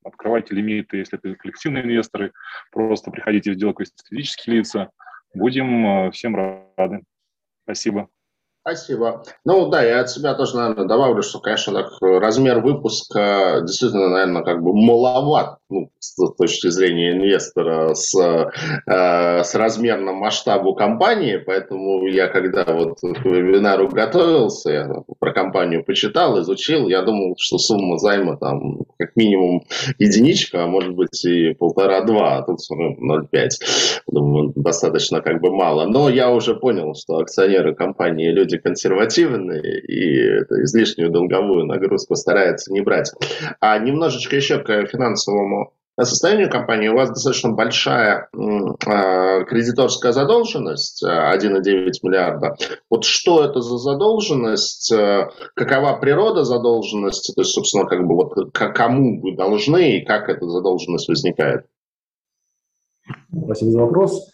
открывайте 0.02 0.56
лимиты, 0.56 0.96
если 0.96 1.16
это 1.16 1.36
коллективные 1.36 1.84
инвесторы, 1.84 2.32
просто 2.72 3.12
приходите 3.12 3.52
в 3.52 3.54
сделку, 3.54 3.82
если 3.82 3.94
физические 4.08 4.56
лица. 4.56 4.90
Будем 5.32 5.86
э, 5.86 6.10
всем 6.10 6.34
рады. 6.34 7.04
Спасибо. 7.62 8.08
Спасибо. 8.66 9.22
Ну 9.44 9.68
да, 9.68 9.80
я 9.84 10.00
от 10.00 10.10
себя 10.10 10.34
тоже, 10.34 10.56
наверное, 10.56 10.88
добавлю, 10.88 11.22
что, 11.22 11.38
конечно, 11.38 11.72
так, 11.72 11.92
размер 12.00 12.58
выпуска 12.58 13.60
действительно, 13.62 14.08
наверное, 14.08 14.42
как 14.42 14.60
бы 14.60 14.74
маловат 14.74 15.58
ну, 15.68 15.90
с 15.98 16.14
точки 16.34 16.68
зрения 16.68 17.12
инвестора 17.12 17.94
с, 17.94 18.14
э, 18.16 19.42
с 19.42 19.54
размерным 19.54 20.16
масштабу 20.16 20.74
компании, 20.74 21.36
поэтому 21.36 22.06
я 22.06 22.28
когда 22.28 22.64
вот 22.64 23.00
к 23.00 23.24
вебинару 23.24 23.88
готовился, 23.88 24.70
я 24.70 24.90
про 25.18 25.32
компанию 25.32 25.84
почитал, 25.84 26.40
изучил, 26.40 26.88
я 26.88 27.02
думал, 27.02 27.34
что 27.38 27.58
сумма 27.58 27.98
займа 27.98 28.36
там 28.36 28.78
как 28.98 29.16
минимум 29.16 29.64
единичка, 29.98 30.64
а 30.64 30.66
может 30.66 30.94
быть 30.94 31.24
и 31.24 31.54
полтора-два, 31.54 32.38
а 32.38 32.42
тут 32.42 32.58
0,5. 32.70 33.50
Думаю, 34.06 34.52
достаточно 34.54 35.20
как 35.20 35.40
бы 35.40 35.50
мало. 35.50 35.86
Но 35.86 36.08
я 36.08 36.30
уже 36.30 36.54
понял, 36.54 36.94
что 36.94 37.18
акционеры 37.18 37.74
компании 37.74 38.30
люди 38.30 38.58
консервативные 38.58 39.80
и 39.80 40.16
это, 40.40 40.62
излишнюю 40.62 41.10
долговую 41.10 41.66
нагрузку 41.66 42.14
стараются 42.14 42.72
не 42.72 42.80
брать. 42.80 43.12
А 43.60 43.78
немножечко 43.78 44.36
еще 44.36 44.58
к 44.58 44.86
финансовому 44.86 45.55
состоянию 46.04 46.50
компании. 46.50 46.88
У 46.88 46.94
вас 46.94 47.08
достаточно 47.08 47.52
большая 47.52 48.28
э, 48.32 49.44
кредиторская 49.44 50.12
задолженность, 50.12 51.02
1,9 51.02 51.90
миллиарда. 52.02 52.56
Вот 52.90 53.04
что 53.04 53.44
это 53.44 53.60
за 53.60 53.78
задолженность, 53.78 54.92
э, 54.92 55.30
какова 55.54 55.94
природа 55.94 56.44
задолженности, 56.44 57.32
то 57.32 57.40
есть, 57.40 57.52
собственно, 57.52 57.86
как 57.86 58.06
бы 58.06 58.14
вот 58.14 58.52
кому 58.52 59.20
вы 59.22 59.34
должны 59.34 59.98
и 59.98 60.04
как 60.04 60.28
эта 60.28 60.46
задолженность 60.46 61.08
возникает? 61.08 61.66
Спасибо 63.44 63.70
за 63.70 63.80
вопрос. 63.80 64.30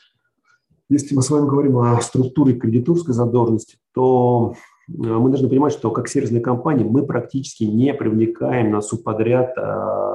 Если 0.89 1.15
мы 1.15 1.23
с 1.23 1.31
вами 1.31 1.49
говорим 1.49 1.79
о 1.79 2.01
структуре 2.01 2.55
кредиторской 2.55 3.15
задолженности, 3.15 3.79
то 3.95 4.55
э, 4.89 4.93
мы 4.93 5.31
должны 5.31 5.49
понимать, 5.49 5.73
что 5.73 5.91
как 5.91 6.09
сервисная 6.09 6.41
компания 6.41 6.85
мы 6.85 7.07
практически 7.07 7.65
не 7.65 7.95
привлекаем 7.95 8.73
на 8.73 8.83
субподряд 8.83 9.57
э, 9.57 10.12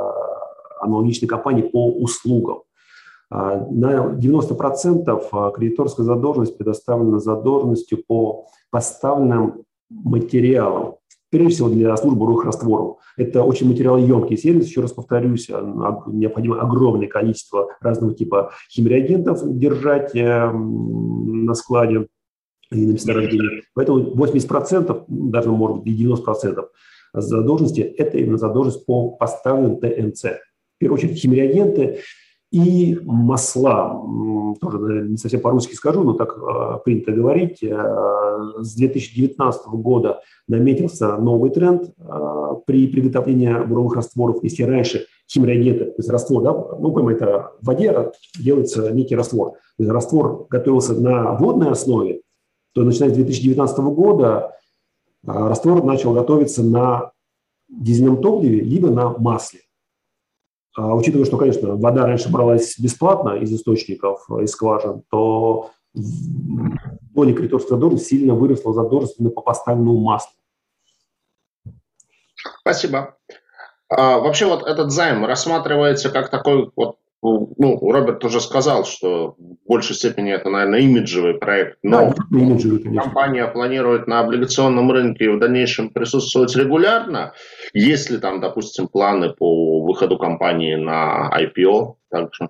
аналогичной 0.80 1.28
компании 1.28 1.63
по 1.63 1.90
услугам. 1.90 2.63
Э, 3.32 3.66
на 3.70 4.13
90% 4.13 5.52
кредиторская 5.54 6.06
задолженность 6.06 6.58
предоставлена 6.58 7.20
задолженностью 7.20 8.04
по 8.06 8.46
поставленным 8.70 9.63
материалам, 9.90 10.96
прежде 11.30 11.56
всего 11.56 11.70
для 11.70 11.96
службы 11.98 12.26
рухрастворов. 12.26 12.98
Это 13.18 13.44
очень 13.44 13.68
материалоемкий 13.68 14.38
сервис, 14.38 14.68
еще 14.68 14.82
раз 14.82 14.92
повторюсь, 14.92 15.50
необходимо 15.50 16.60
огромное 16.62 17.08
количество 17.08 17.70
разного 17.82 18.13
типа 18.13 18.52
химреагентов 18.70 19.40
держать 19.44 20.13
на 20.13 21.54
складе 21.56 22.08
и 22.72 22.86
на 22.86 22.92
месторождении. 22.92 23.63
Поэтому 23.74 24.13
80%, 24.13 25.06
даже 25.08 25.52
может 25.52 25.78
быть 25.78 25.88
и 25.88 26.06
90% 26.06 26.66
задолженности– 27.13 27.82
это 27.98 28.18
именно 28.18 28.38
задолженность 28.38 28.86
по 28.86 29.12
поставленным 29.12 29.80
ТНЦ. 29.80 30.26
В 30.78 30.80
первую 30.80 31.00
очередь 31.00 31.18
химреагенты 31.18 32.00
и 32.52 32.98
масла. 33.04 34.02
Тоже 34.62 35.10
не 35.10 35.18
совсем 35.18 35.42
по-русски 35.42 35.74
скажу, 35.74 36.04
но 36.04 36.13
так 36.13 36.38
э, 36.38 36.80
принято 36.86 37.12
говорить. 37.12 37.62
Э, 37.62 38.38
с 38.60 38.76
2019 38.76 39.68
года 39.68 40.22
наметился 40.48 41.18
новый 41.18 41.50
тренд 41.50 41.84
э, 41.98 42.54
при 42.66 42.88
приготовлении 42.88 43.66
буровых 43.66 43.96
растворов. 43.96 44.44
Если 44.44 44.63
раньше 44.63 45.08
химреагенты, 45.30 45.86
то 45.86 45.96
есть 45.98 46.10
раствор, 46.10 46.44
да, 46.44 46.54
ну, 46.54 46.92
понимаем, 46.92 47.18
это 47.18 47.52
в 47.62 47.66
воде 47.66 48.12
делается 48.40 48.92
некий 48.92 49.16
раствор. 49.16 49.54
То 49.78 49.84
есть 49.84 49.92
раствор 49.92 50.48
готовился 50.50 50.94
на 50.94 51.34
водной 51.34 51.72
основе, 51.72 52.22
то 52.74 52.84
начиная 52.84 53.10
с 53.10 53.13
2019 53.13 53.78
года 53.80 54.54
а, 55.26 55.50
раствор 55.50 55.84
начал 55.84 56.13
готовиться 56.13 56.63
на 56.63 57.12
дизельном 57.68 58.22
топливе 58.22 58.62
либо 58.62 58.90
на 58.90 59.10
масле. 59.18 59.62
А, 60.78 60.94
учитывая, 60.94 61.26
что, 61.26 61.38
конечно, 61.38 61.76
вода 61.76 62.06
раньше 62.06 62.30
бралась 62.32 62.78
бесплатно 62.78 63.32
из 63.32 63.52
источников, 63.52 64.30
из 64.30 64.52
скважин, 64.52 65.02
то 65.10 65.72
доля 65.96 67.34
кредиторской 67.34 67.72
задолженности 67.72 68.10
сильно 68.10 68.36
выросла 68.36 68.74
задолженность 68.74 69.34
по 69.34 69.42
поставленному 69.42 70.00
маслу. 70.00 70.34
Спасибо. 72.62 73.18
А, 73.90 74.20
вообще 74.20 74.46
вот 74.46 74.68
этот 74.68 74.92
займ 74.92 75.26
рассматривается 75.26 76.12
как 76.12 76.30
такой 76.30 76.72
вот 76.76 76.98
ну, 77.21 77.80
Роберт 77.91 78.23
уже 78.23 78.39
сказал, 78.39 78.86
что 78.86 79.36
в 79.38 79.67
большей 79.67 79.95
степени 79.95 80.32
это, 80.32 80.49
наверное, 80.49 80.80
имиджевый 80.82 81.34
проект, 81.34 81.80
но 81.82 82.13
да, 82.30 82.38
имиджевый, 82.38 82.80
конечно. 82.80 83.01
компания 83.01 83.47
планирует 83.47 84.08
на 84.08 84.19
облигационном 84.19 84.91
рынке 84.91 85.32
в 85.32 85.39
дальнейшем 85.39 85.89
присутствовать 85.89 86.56
регулярно, 86.56 87.34
если 87.73 88.17
там, 88.17 88.39
допустим, 88.39 88.88
планы 88.88 89.34
по 89.34 89.82
выходу 89.82 90.17
компании 90.17 90.75
на 90.75 91.32
IPO 91.36 91.95
также. 92.10 92.49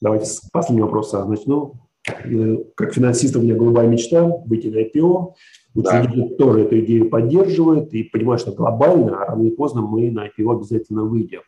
Давайте 0.00 0.26
с 0.26 0.48
последнего 0.52 0.86
вопроса 0.86 1.24
начну. 1.24 1.74
Э, 2.06 2.56
как 2.76 2.94
финансист 2.94 3.34
у 3.36 3.42
меня 3.42 3.54
голубая 3.54 3.88
мечта 3.88 4.24
выйти 4.24 4.68
на 4.68 4.78
IPO. 4.84 5.34
Да. 5.74 6.10
тоже 6.38 6.62
эту 6.62 6.80
идею 6.80 7.08
поддерживает 7.08 7.92
и 7.94 8.02
понимает, 8.02 8.40
что 8.40 8.52
глобально, 8.52 9.10
рано 9.10 9.42
или 9.42 9.50
поздно 9.50 9.80
мы 9.82 10.10
на 10.10 10.26
IPO 10.26 10.56
обязательно 10.56 11.04
выйдем. 11.04 11.42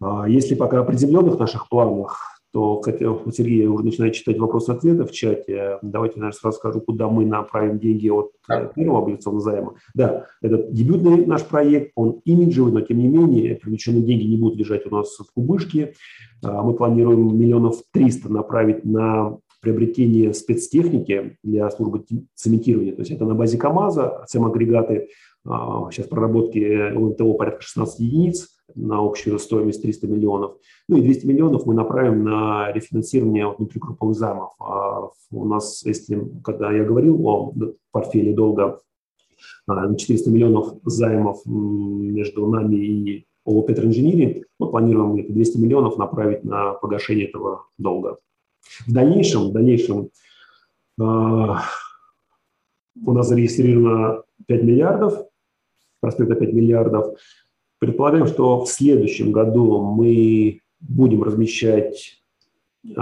А 0.00 0.28
если 0.28 0.54
пока 0.54 0.80
о 0.80 0.84
приземленных 0.84 1.38
наших 1.38 1.68
планах, 1.68 2.40
то, 2.52 2.78
кстати, 2.78 3.04
у 3.04 3.30
Сергея 3.30 3.68
уже 3.68 3.84
начинает 3.84 4.14
читать 4.14 4.38
вопрос-ответы 4.38 5.04
в 5.04 5.12
чате. 5.12 5.78
Давайте, 5.82 6.18
наверное, 6.18 6.36
сразу 6.36 6.56
скажу, 6.58 6.80
куда 6.80 7.08
мы 7.08 7.24
направим 7.24 7.78
деньги 7.78 8.08
от 8.08 8.32
э, 8.48 8.68
первого 8.74 9.02
облигационного 9.02 9.44
займа. 9.44 9.74
Да, 9.94 10.26
это 10.42 10.66
дебютный 10.70 11.26
наш 11.26 11.44
проект, 11.44 11.92
он 11.94 12.20
имиджевый, 12.24 12.72
но 12.72 12.80
тем 12.80 12.98
не 12.98 13.06
менее 13.06 13.54
привлеченные 13.54 14.02
деньги 14.02 14.24
не 14.24 14.36
будут 14.36 14.58
лежать 14.58 14.84
у 14.86 14.94
нас 14.94 15.16
в 15.16 15.32
кубышке. 15.32 15.94
А, 16.42 16.62
мы 16.62 16.74
планируем 16.74 17.38
миллионов 17.38 17.82
триста 17.92 18.32
направить 18.32 18.84
на 18.84 19.36
приобретение 19.62 20.34
спецтехники 20.34 21.36
для 21.44 21.70
службы 21.70 22.04
цементирования. 22.34 22.94
То 22.94 23.02
есть 23.02 23.12
это 23.12 23.26
на 23.26 23.34
базе 23.34 23.58
КАМАЗа, 23.58 24.24
ЦЕМ-агрегаты, 24.26 25.08
а, 25.46 25.88
сейчас 25.92 26.06
проработки 26.06 26.92
ЛНТО 26.92 27.32
порядка 27.34 27.62
16 27.62 28.00
единиц, 28.00 28.48
на 28.74 28.98
общую 28.98 29.38
стоимость 29.38 29.82
300 29.82 30.06
миллионов. 30.06 30.56
Ну 30.88 30.96
и 30.96 31.02
200 31.02 31.26
миллионов 31.26 31.66
мы 31.66 31.74
направим 31.74 32.24
на 32.24 32.72
рефинансирование 32.72 33.48
внутригрупповых 33.48 34.16
займов. 34.16 34.54
А 34.60 35.08
у 35.30 35.44
нас, 35.44 35.84
если, 35.84 36.22
когда 36.42 36.72
я 36.72 36.84
говорил 36.84 37.26
о 37.26 37.54
портфеле 37.92 38.32
долга, 38.32 38.80
400 39.68 40.30
миллионов 40.30 40.74
займов 40.84 41.42
между 41.46 42.46
нами 42.46 42.76
и 42.76 43.26
ООО 43.44 43.62
«Петроинжиниринг», 43.62 44.46
мы 44.58 44.70
планируем 44.70 45.14
где 45.14 45.32
200 45.32 45.58
миллионов 45.58 45.96
направить 45.96 46.44
на 46.44 46.74
погашение 46.74 47.28
этого 47.28 47.66
долга. 47.78 48.18
В 48.86 48.92
дальнейшем, 48.92 49.48
в 49.48 49.52
дальнейшем 49.52 50.10
э, 51.00 51.02
у 51.02 53.12
нас 53.12 53.28
зарегистрировано 53.28 54.22
5 54.46 54.62
миллиардов, 54.62 55.26
проспекта 56.00 56.34
5 56.34 56.52
миллиардов. 56.52 57.18
Предполагаем, 57.80 58.26
что 58.26 58.62
в 58.62 58.68
следующем 58.68 59.32
году 59.32 59.80
мы 59.80 60.60
будем 60.80 61.22
размещать 61.22 62.22
1 62.84 62.94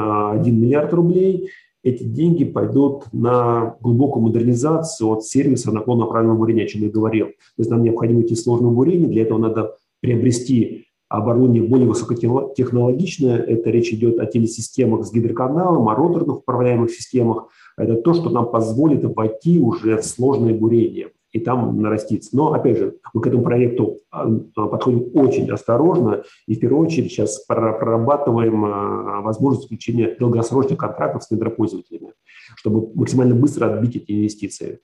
миллиард 0.61 0.95
рублей. 0.95 1.51
Эти 1.83 2.05
деньги 2.05 2.45
пойдут 2.45 3.13
на 3.13 3.77
глубокую 3.81 4.23
модернизацию 4.23 5.11
от 5.11 5.25
сервиса 5.25 5.73
наклонно-направленного 5.73 6.39
бурения, 6.39 6.65
о 6.65 6.69
чем 6.69 6.83
я 6.83 6.91
говорил. 6.91 7.27
То 7.27 7.35
есть 7.59 7.71
нам 7.71 7.83
необходимо 7.83 8.23
идти 8.23 8.37
в 8.37 8.39
сложное 8.39 8.71
бурение, 8.71 9.09
для 9.09 9.23
этого 9.23 9.39
надо 9.39 9.77
приобрести 9.99 10.87
оборудование 11.09 11.65
более 11.65 11.89
высокотехнологичное. 11.89 13.37
Это 13.37 13.71
речь 13.71 13.93
идет 13.93 14.21
о 14.21 14.27
телесистемах 14.27 15.05
с 15.05 15.13
гидроканалом, 15.13 15.89
о 15.89 15.97
роторных 15.97 16.39
управляемых 16.39 16.93
системах. 16.93 17.49
Это 17.77 17.97
то, 17.97 18.15
что 18.15 18.31
нам 18.31 18.49
позволит 18.49 19.03
войти 19.05 19.59
уже 19.59 19.97
в 19.97 20.05
сложное 20.05 20.55
бурение 20.55 21.09
и 21.33 21.41
там 21.41 21.81
нараститься. 21.81 22.37
Но, 22.37 22.53
опять 22.53 22.79
же, 22.79 22.95
мы 23.13 23.21
к 23.21 23.27
этому 23.27 23.43
проекту 23.43 23.99
а, 24.11 24.27
а, 24.57 24.67
подходим 24.67 25.11
очень 25.15 25.51
осторожно 25.51 26.23
и, 26.47 26.55
в 26.55 26.61
первую 26.61 26.87
очередь, 26.87 27.11
сейчас 27.11 27.45
прорабатываем 27.45 28.65
а, 28.65 29.21
возможность 29.21 29.65
заключения 29.65 30.17
долгосрочных 30.19 30.79
контрактов 30.79 31.25
с 31.25 31.31
недропользователями, 31.31 32.15
чтобы 32.57 32.91
максимально 32.95 33.35
быстро 33.35 33.73
отбить 33.73 33.97
эти 33.97 34.13
инвестиции. 34.13 34.81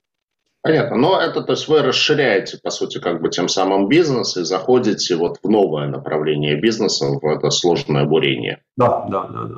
Понятно. 0.63 0.97
Но 0.97 1.21
это, 1.21 1.43
то 1.43 1.53
есть 1.53 1.69
вы 1.69 1.83
расширяете, 1.83 2.59
по 2.63 2.71
сути, 2.71 2.99
как 2.99 3.21
бы 3.21 3.29
тем 3.29 3.49
самым 3.49 3.87
бизнес 3.87 4.39
и 4.39 4.45
заходите 4.45 5.15
вот 5.17 5.39
в 5.43 5.49
новое 5.51 5.89
направление 5.89 6.59
бизнеса, 6.59 7.07
в 7.21 7.27
это 7.27 7.51
сложное 7.51 8.07
бурение. 8.07 8.63
Да, 8.75 9.07
да, 9.11 9.29
да. 9.29 9.45
да. 9.45 9.55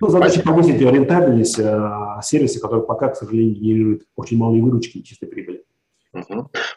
Ну, 0.00 0.08
задача 0.08 0.40
повысить 0.42 0.80
рентабельность 0.80 1.58
э, 1.58 1.90
сервиса, 2.22 2.60
который 2.60 2.86
пока, 2.86 3.08
к 3.08 3.16
сожалению, 3.16 3.56
генерирует 3.56 4.02
очень 4.16 4.38
малые 4.38 4.62
выручки 4.62 4.98
и 4.98 5.04
чистой 5.04 5.26
прибыли. 5.26 5.64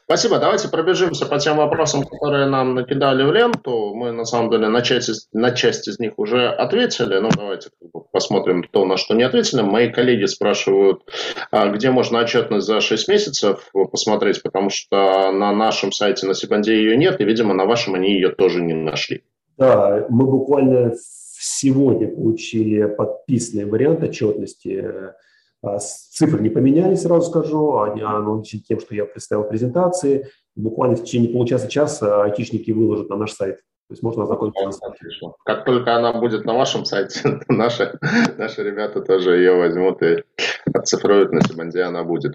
Спасибо. 0.05 0.39
Давайте 0.39 0.67
пробежимся 0.67 1.25
по 1.25 1.39
тем 1.39 1.57
вопросам, 1.57 2.03
которые 2.03 2.45
нам 2.45 2.75
накидали 2.75 3.23
в 3.23 3.31
ленту. 3.31 3.93
Мы, 3.95 4.11
на 4.11 4.25
самом 4.25 4.51
деле, 4.51 4.67
на 4.67 4.81
часть, 4.81 5.29
на 5.33 5.51
часть 5.51 5.87
из 5.87 5.99
них 5.99 6.13
уже 6.17 6.49
ответили. 6.49 7.17
Ну, 7.17 7.29
давайте 7.35 7.69
посмотрим 8.11 8.63
то, 8.63 8.85
на 8.85 8.97
что 8.97 9.15
не 9.15 9.23
ответили. 9.23 9.61
Мои 9.61 9.91
коллеги 9.91 10.25
спрашивают, 10.25 11.01
а, 11.51 11.67
где 11.69 11.89
можно 11.89 12.19
отчетность 12.19 12.67
за 12.67 12.79
6 12.79 13.07
месяцев 13.07 13.71
посмотреть, 13.91 14.43
потому 14.43 14.69
что 14.69 15.31
на 15.31 15.51
нашем 15.51 15.91
сайте 15.91 16.27
на 16.27 16.35
Сибанде 16.35 16.75
ее 16.75 16.95
нет, 16.95 17.19
и, 17.19 17.25
видимо, 17.25 17.53
на 17.53 17.65
вашем 17.65 17.95
они 17.95 18.13
ее 18.13 18.29
тоже 18.29 18.61
не 18.61 18.73
нашли. 18.73 19.23
Да, 19.57 20.05
мы 20.09 20.25
буквально 20.25 20.93
сегодня 21.43 22.07
получили 22.07 22.85
подписанный 22.85 23.65
вариант 23.65 24.03
отчетности 24.03 25.13
цифры 25.79 26.41
не 26.41 26.49
поменялись, 26.49 27.01
сразу 27.01 27.29
скажу, 27.29 27.79
они 27.79 28.01
аналогичны 28.01 28.59
тем, 28.59 28.79
что 28.79 28.95
я 28.95 29.05
представил 29.05 29.43
в 29.43 29.49
презентации. 29.49 30.27
Буквально 30.55 30.95
в 30.95 31.03
течение 31.03 31.31
получаса-часа 31.31 32.23
айтишники 32.23 32.71
выложат 32.71 33.09
на 33.09 33.15
наш 33.15 33.31
сайт. 33.31 33.57
То 33.89 33.93
есть 33.93 34.03
можно 34.03 34.23
ознакомиться 34.23 34.65
на 34.65 34.71
сайте. 34.71 34.97
Как 35.45 35.65
только 35.65 35.95
она 35.95 36.13
будет 36.13 36.45
на 36.45 36.53
вашем 36.53 36.85
сайте, 36.85 37.39
наши, 37.47 37.97
наши 38.37 38.63
ребята 38.63 39.01
тоже 39.01 39.37
ее 39.37 39.55
возьмут 39.55 40.01
и 40.01 40.23
оцифруют 40.73 41.31
на 41.31 41.41
Сибанде, 41.41 41.81
она 41.81 42.03
будет. 42.03 42.33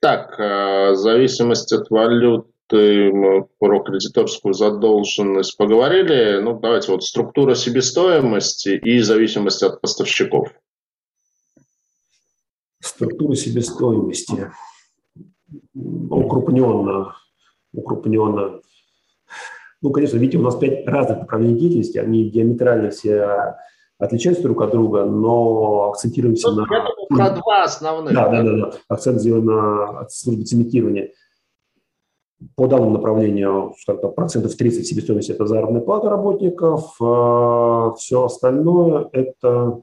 Так, 0.00 0.38
э, 0.38 0.94
зависимость 0.94 1.72
от 1.72 1.90
валюты, 1.90 3.12
мы 3.12 3.46
про 3.58 3.80
кредиторскую 3.80 4.54
задолженность 4.54 5.56
поговорили. 5.56 6.40
Ну, 6.40 6.58
давайте 6.58 6.92
вот 6.92 7.04
структура 7.04 7.54
себестоимости 7.54 8.70
и 8.70 9.00
зависимость 9.00 9.62
от 9.62 9.80
поставщиков 9.80 10.48
структуру 13.00 13.34
себестоимости 13.34 14.52
укрупненно, 15.74 17.14
укрупненно. 17.72 18.60
Ну, 19.80 19.90
конечно, 19.90 20.18
видите, 20.18 20.36
у 20.36 20.42
нас 20.42 20.56
пять 20.56 20.86
разных 20.86 21.20
направлений 21.20 21.58
деятельности, 21.58 21.96
они 21.96 22.28
диаметрально 22.28 22.90
все 22.90 23.56
отличаются 23.98 24.42
друг 24.42 24.60
от 24.60 24.72
друга, 24.72 25.06
но 25.06 25.88
акцентируемся 25.90 26.50
ну, 26.50 26.56
на... 26.60 26.66
Про 27.08 27.30
два 27.30 27.64
основных. 27.64 28.12
Да, 28.12 28.28
да, 28.28 28.42
да, 28.42 28.56
да. 28.56 28.72
Акцент 28.88 29.20
сделан 29.20 29.46
на 29.46 30.06
службе 30.10 30.44
цементирования. 30.44 31.12
По 32.56 32.66
данному 32.66 32.90
направлению, 32.90 33.74
скажем 33.80 34.12
процентов 34.12 34.54
30 34.54 34.86
себестоимости– 34.86 35.32
это 35.32 35.46
заработная 35.46 35.82
плата 35.82 36.10
работников, 36.10 36.96
а 37.00 37.94
все 37.94 38.24
остальное– 38.24 39.08
это 39.12 39.82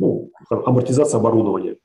ну, 0.00 0.32
амортизация 0.48 1.20
оборудования, 1.20 1.76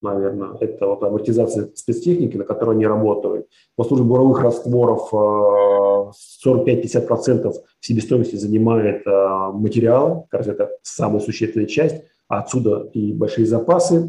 наверное. 0.00 0.56
Это 0.60 0.86
вот 0.86 1.02
амортизация 1.02 1.68
спецтехники, 1.74 2.36
на 2.36 2.44
которой 2.44 2.76
они 2.76 2.86
работают. 2.86 3.48
По 3.74 3.82
службе 3.84 4.06
буровых 4.06 4.40
растворов 4.40 5.12
45-50% 5.12 7.52
себестоимости 7.80 8.36
занимает 8.36 9.04
э, 9.06 9.50
материалы, 9.52 10.24
кажется, 10.30 10.52
это 10.52 10.70
самая 10.82 11.20
существенная 11.20 11.66
часть, 11.66 12.04
а 12.28 12.38
отсюда 12.38 12.88
и 12.92 13.12
большие 13.12 13.46
запасы, 13.46 14.06
э, 14.06 14.08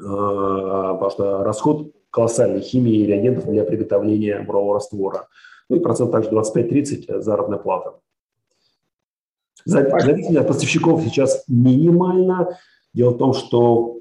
потому 0.00 1.10
что 1.10 1.44
расход 1.44 1.92
колоссальный 2.10 2.60
химии 2.60 2.96
и 2.96 3.06
реагентов 3.06 3.46
для 3.46 3.62
приготовления 3.62 4.40
бурового 4.40 4.74
раствора. 4.74 5.28
Ну 5.68 5.76
и 5.76 5.80
процент 5.80 6.10
также 6.10 6.30
25-30 6.30 7.20
заработная 7.20 7.58
плата. 7.58 8.00
Зависимость 9.64 10.36
от 10.36 10.48
поставщиков 10.48 11.02
сейчас 11.02 11.44
минимально. 11.48 12.58
Дело 12.92 13.10
в 13.10 13.18
том, 13.18 13.34
что, 13.34 13.98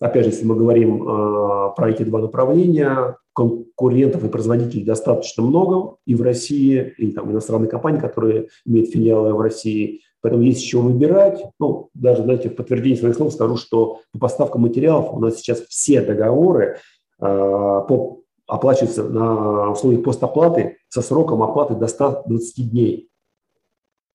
опять 0.00 0.24
же, 0.24 0.30
если 0.30 0.46
мы 0.46 0.56
говорим 0.56 1.02
э, 1.02 1.74
про 1.76 1.90
эти 1.90 2.02
два 2.02 2.20
направления, 2.20 3.16
конкурентов 3.36 4.24
и 4.24 4.28
производителей 4.28 4.82
достаточно 4.82 5.42
много 5.42 5.96
и 6.06 6.14
в 6.14 6.22
России, 6.22 6.94
и 6.96 7.12
там 7.12 7.30
иностранные 7.30 7.68
компании, 7.68 8.00
которые 8.00 8.48
имеют 8.64 8.90
филиалы 8.90 9.34
в 9.34 9.40
России. 9.40 10.00
Поэтому 10.22 10.42
есть 10.42 10.62
еще 10.62 10.78
выбирать. 10.78 11.44
Ну, 11.60 11.90
даже, 11.92 12.22
знаете, 12.22 12.48
в 12.48 12.56
подтверждение 12.56 12.98
своих 12.98 13.14
слов 13.14 13.34
скажу, 13.34 13.58
что 13.58 14.00
по 14.12 14.18
поставкам 14.20 14.62
материалов 14.62 15.12
у 15.12 15.20
нас 15.20 15.36
сейчас 15.36 15.60
все 15.68 16.00
договоры 16.00 16.78
э, 17.20 17.24
по, 17.26 18.22
оплачиваются 18.46 19.04
на 19.04 19.70
условиях 19.72 20.02
постоплаты 20.02 20.78
со 20.88 21.02
сроком 21.02 21.42
оплаты 21.42 21.74
до 21.74 21.86
120 21.86 22.70
дней. 22.70 23.10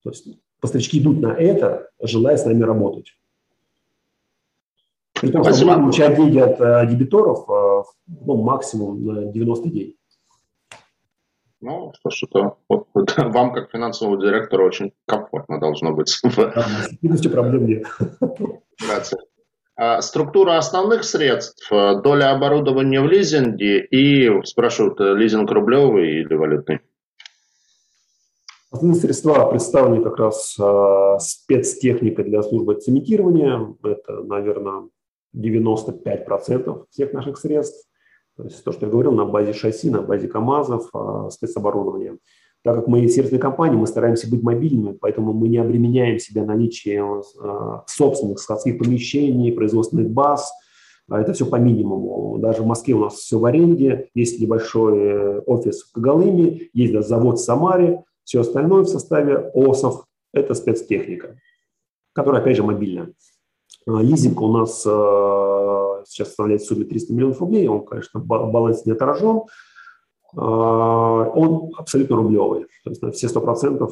То 0.04 0.10
есть 0.10 0.28
поставщики 0.62 1.00
идут 1.00 1.20
на 1.20 1.34
это, 1.34 1.90
желая 2.02 2.38
с 2.38 2.46
нами 2.46 2.64
работать. 2.64 3.14
При 5.20 5.32
том, 5.32 5.44
что 5.44 5.66
мы 5.66 5.76
получаем 5.76 6.16
деньги 6.16 6.40
от 6.40 6.60
э, 6.60 6.88
дебиторов 6.90 7.48
э, 7.50 7.84
ну, 8.26 8.42
максимум 8.42 9.06
на 9.06 9.26
90 9.26 9.70
дней. 9.70 9.98
Ну, 11.60 11.94
что 12.00 12.10
что 12.10 12.58
вот, 12.68 12.88
вот, 12.94 13.16
вам, 13.18 13.54
как 13.54 13.70
финансовому 13.70 14.18
директору, 14.18 14.66
очень 14.66 14.94
комфортно 15.06 15.60
должно 15.60 15.92
быть. 15.94 16.20
Да, 16.36 17.30
проблем 17.30 17.68
нет. 17.68 17.86
А, 19.76 20.02
структура 20.02 20.58
основных 20.58 21.04
средств, 21.04 21.72
э, 21.72 22.02
доля 22.02 22.32
оборудования 22.32 23.02
в 23.02 23.08
лизинге 23.08 23.86
и, 23.86 24.44
спрашивают, 24.44 25.00
лизинг 25.00 25.52
рублевый 25.52 26.22
или 26.22 26.34
валютный? 26.34 26.82
Основные 28.72 29.02
средства 29.02 29.48
представлены 29.48 30.02
как 30.02 30.18
раз 30.18 30.56
э, 30.58 31.18
спецтехникой 31.20 32.24
для 32.24 32.42
службы 32.42 32.76
цементирования. 32.76 33.76
Это, 33.84 34.24
наверное, 34.24 34.88
95% 35.36 36.86
всех 36.90 37.12
наших 37.12 37.38
средств. 37.38 37.86
То 38.38 38.44
есть 38.44 38.64
то, 38.64 38.72
что 38.72 38.86
я 38.86 38.92
говорил, 38.92 39.12
на 39.12 39.26
базе 39.26 39.52
шасси, 39.52 39.90
на 39.90 40.02
базе 40.02 40.30
КАМАЗов, 40.30 40.90
э, 40.94 41.30
спецоборудования. 41.32 42.18
Так 42.64 42.76
как 42.76 42.88
мы 42.88 43.06
сервисная 43.10 43.42
компания, 43.42 43.76
мы 43.76 43.88
стараемся 43.88 44.30
быть 44.30 44.42
мобильными, 44.42 44.96
поэтому 44.96 45.34
мы 45.34 45.50
не 45.50 45.58
обременяем 45.58 46.18
себя 46.18 46.46
наличием 46.46 47.24
э, 47.44 47.82
собственных 47.88 48.40
складских 48.40 48.78
помещений, 48.78 49.52
производственных 49.52 50.12
баз. 50.12 50.50
Это 51.10 51.34
все 51.34 51.46
по 51.46 51.58
минимуму. 51.58 52.38
Даже 52.38 52.62
в 52.62 52.68
Москве 52.68 52.94
у 52.94 53.00
нас 53.00 53.16
все 53.16 53.38
в 53.38 53.44
аренде. 53.44 54.08
Есть 54.14 54.40
небольшой 54.40 54.98
э, 54.98 55.40
офис 55.40 55.84
в 55.84 55.92
Когалыме, 55.92 56.70
есть 56.72 56.94
даже 56.94 57.08
завод 57.10 57.38
в 57.38 57.44
Самаре, 57.44 58.06
все 58.24 58.42
остальное 58.42 58.84
в 58.84 58.90
составе 58.90 59.52
ОСов– 59.54 60.06
это 60.34 60.54
спецтехника, 60.54 61.38
которая, 62.14 62.42
опять 62.42 62.58
же, 62.58 62.64
мобильная. 62.64 63.14
А, 63.88 64.02
лизинг 64.02 64.42
у 64.42 64.52
нас 64.52 64.86
э, 64.86 66.04
сейчас 66.08 66.30
составляет 66.30 66.62
в 66.62 66.66
сумме 66.66 66.86
300 66.86 67.14
миллионов 67.14 67.40
рублей, 67.42 67.68
он, 67.68 67.86
конечно, 67.86 68.20
в 68.20 68.26
балансе 68.26 68.84
не 68.86 68.92
отражен. 68.94 69.42
он 70.34 71.72
абсолютно 71.78 72.16
рублевый. 72.16 72.66
То 72.84 72.90
есть 72.90 73.02
на 73.02 73.12
все 73.12 73.28
100% 73.28 73.92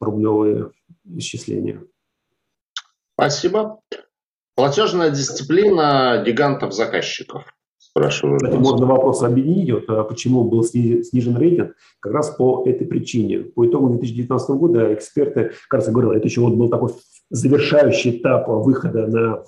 рублевые 0.00 0.70
исчисления. 1.04 1.84
Спасибо. 3.14 3.80
Платежная 4.54 5.10
дисциплина 5.10 6.22
гигантов-заказчиков. 6.24 7.44
Спрашиваю. 7.90 8.38
Кстати, 8.38 8.56
можно 8.56 8.86
вопрос 8.86 9.22
объединить. 9.24 9.72
Вот, 9.72 9.84
а 9.88 10.04
почему 10.04 10.44
был 10.44 10.62
снижен 10.62 11.36
рейтинг? 11.36 11.74
Как 11.98 12.12
раз 12.12 12.30
по 12.30 12.62
этой 12.64 12.86
причине. 12.86 13.40
По 13.40 13.66
итогам 13.66 13.98
2019 13.98 14.50
года 14.50 14.94
эксперты, 14.94 15.50
кажется, 15.68 15.90
говорили, 15.90 16.18
это 16.18 16.28
еще 16.28 16.40
вот 16.40 16.54
был 16.54 16.68
такой 16.68 16.90
завершающий 17.30 18.18
этап 18.18 18.46
выхода 18.46 19.08
на 19.08 19.42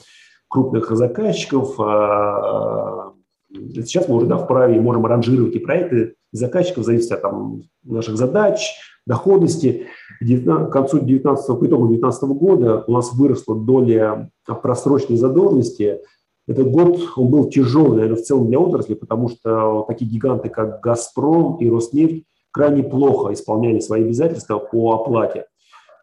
крупных 0.49 0.91
заказчиков. 0.91 1.79
А, 1.79 3.13
сейчас 3.53 4.09
мы 4.09 4.17
уже 4.17 4.27
да, 4.27 4.39
вправе 4.39 4.81
можем 4.81 5.07
ранжировать 5.07 5.55
и 5.55 5.61
проекты 5.61 6.17
заказчиков, 6.33 6.85
зависит 6.85 7.13
от 7.13 7.23
там, 7.23 7.63
наших 7.85 8.17
задач, 8.17 8.75
доходности. 9.07 9.87
К 10.21 10.69
концу 10.69 10.99
19, 10.99 11.47
по 11.47 11.67
итогу 11.67 11.87
2019 11.87 12.23
года 12.25 12.85
у 12.89 12.93
нас 12.93 13.13
выросла 13.13 13.55
доля 13.55 14.31
просроченной 14.47 15.17
задолженности. 15.17 16.01
Этот 16.49 16.71
год 16.71 16.99
он 17.17 17.29
был 17.29 17.49
тяжелый, 17.49 17.97
наверное, 17.97 18.17
в 18.17 18.23
целом 18.23 18.49
для 18.49 18.59
отрасли, 18.59 18.95
потому 18.95 19.29
что 19.29 19.85
такие 19.87 20.11
гиганты, 20.11 20.49
как 20.49 20.81
«Газпром» 20.81 21.59
и 21.59 21.71
«Роснефть» 21.71 22.25
крайне 22.51 22.83
плохо 22.83 23.33
исполняли 23.33 23.79
свои 23.79 24.05
обязательства 24.05 24.59
по 24.59 24.93
оплате. 24.93 25.47